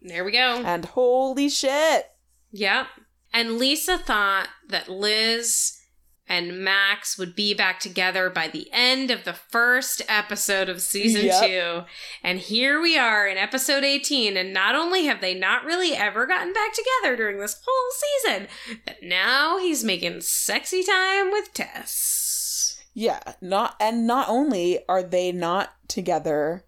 [0.02, 0.62] There we go.
[0.64, 2.06] And holy shit.
[2.52, 2.86] Yep.
[3.32, 5.75] And Lisa thought that Liz
[6.28, 11.26] and Max would be back together by the end of the first episode of season
[11.26, 11.46] Yep.
[11.46, 11.82] two.
[12.22, 14.36] And here we are in episode 18.
[14.36, 18.48] And not only have they not really ever gotten back together during this whole season,
[18.84, 22.82] but now he's making sexy time with Tess.
[22.92, 26.64] Yeah, not and not only are they not together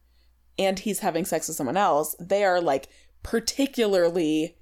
[0.59, 2.89] and he's having sex with someone else, they are like
[3.23, 4.57] particularly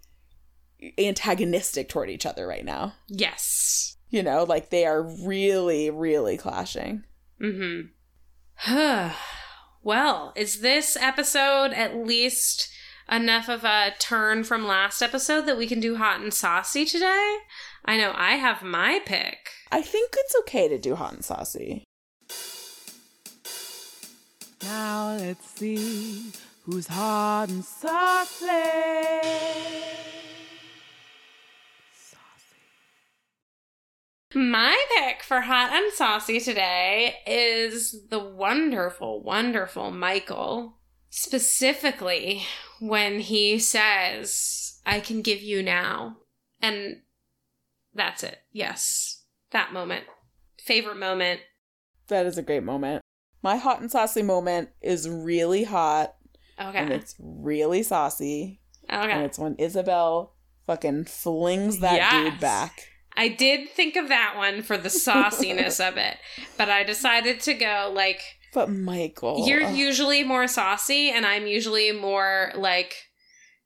[0.98, 2.94] antagonistic toward each other right now.
[3.08, 3.95] Yes.
[4.08, 7.04] You know, like they are really really clashing.
[7.40, 7.88] Mm-hmm.
[9.82, 12.70] well, is this episode at least
[13.10, 17.36] enough of a turn from last episode that we can do hot and saucy today?
[17.84, 19.50] I know I have my pick.
[19.70, 21.84] I think it's okay to do hot and saucy.
[24.62, 26.32] Now let's see
[26.64, 28.46] who's hot and saucy.
[34.34, 40.78] My pick for hot and saucy today is the wonderful, wonderful Michael.
[41.10, 42.42] Specifically,
[42.80, 46.18] when he says, I can give you now.
[46.60, 47.02] And
[47.94, 48.38] that's it.
[48.52, 49.22] Yes.
[49.52, 50.04] That moment.
[50.60, 51.40] Favorite moment.
[52.08, 53.02] That is a great moment.
[53.42, 56.14] My hot and saucy moment is really hot
[56.60, 56.78] Okay.
[56.78, 58.60] and it's really saucy.
[58.90, 59.12] okay.
[59.12, 60.34] And it's when Isabel
[60.66, 62.12] fucking flings that Yes.
[62.32, 62.88] dude back.
[63.16, 66.16] I did think of that one for the sauciness of it,
[66.58, 68.20] but I decided to go like
[68.52, 69.46] But Michael.
[69.46, 72.94] you're usually more saucy, and I'm usually more like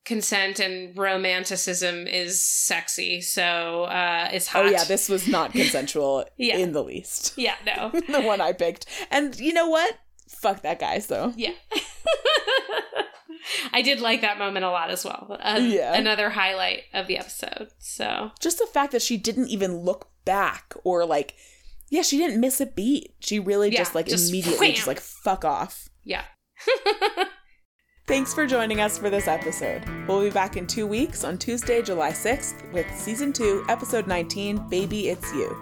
[0.05, 4.67] consent and romanticism is sexy, so uh, it's hot.
[4.67, 6.57] Oh yeah, this was not consensual Yeah.
[6.57, 7.35] in the least.
[7.37, 8.87] yeah, no, the one I picked.
[9.11, 9.99] And you know what?
[10.29, 11.33] Fuck that guy, so.
[11.37, 11.53] yeah.
[13.73, 15.39] I did like that moment a lot as well.
[15.41, 15.95] Uh, Yeah.
[15.95, 17.69] another highlight of the episode.
[17.79, 21.35] So Just the fact that she didn't even look back or like
[21.93, 23.15] yeah, she didn't miss a beat.
[23.21, 24.75] She really Yeah, just like just immediately wham.
[24.77, 25.89] just like fuck off.
[26.05, 26.25] yeah.
[28.07, 29.83] Thanks for joining us for this episode.
[30.09, 34.69] We'll be back in 2 weeks on Tuesday, July 6th with season 2, episode 19,
[34.69, 35.57] Baby It's You.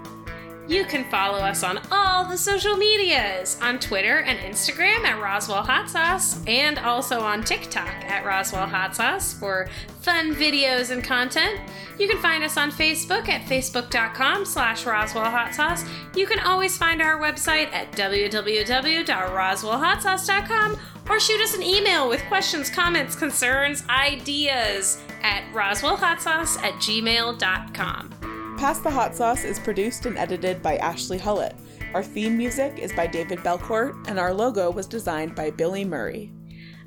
[0.69, 5.63] You can follow us on all the social medias on Twitter and Instagram at Roswell
[5.63, 9.71] Hot Sauce, and also on TikTok at Roswell Hot Sauce for
[10.03, 11.59] fun videos and content.
[11.99, 15.87] You can find us on Facebook at facebook.com slash Roswell Hot Sauce.
[16.15, 22.69] You can always find our website at www.roswellhotsauce.com or shoot us an email with questions,
[22.69, 28.28] comments, concerns, ideas at roswellhotsauce at gmail.com.
[28.59, 31.57] Pass the Hot Sauce is produced and edited by Ashley Hullett.
[31.95, 36.33] Our theme music is by David Belcourt, and our logo was designed by Billy Murray.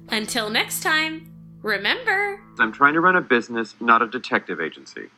[0.10, 5.08] Until next time, remember I'm trying to run a business, not a detective agency.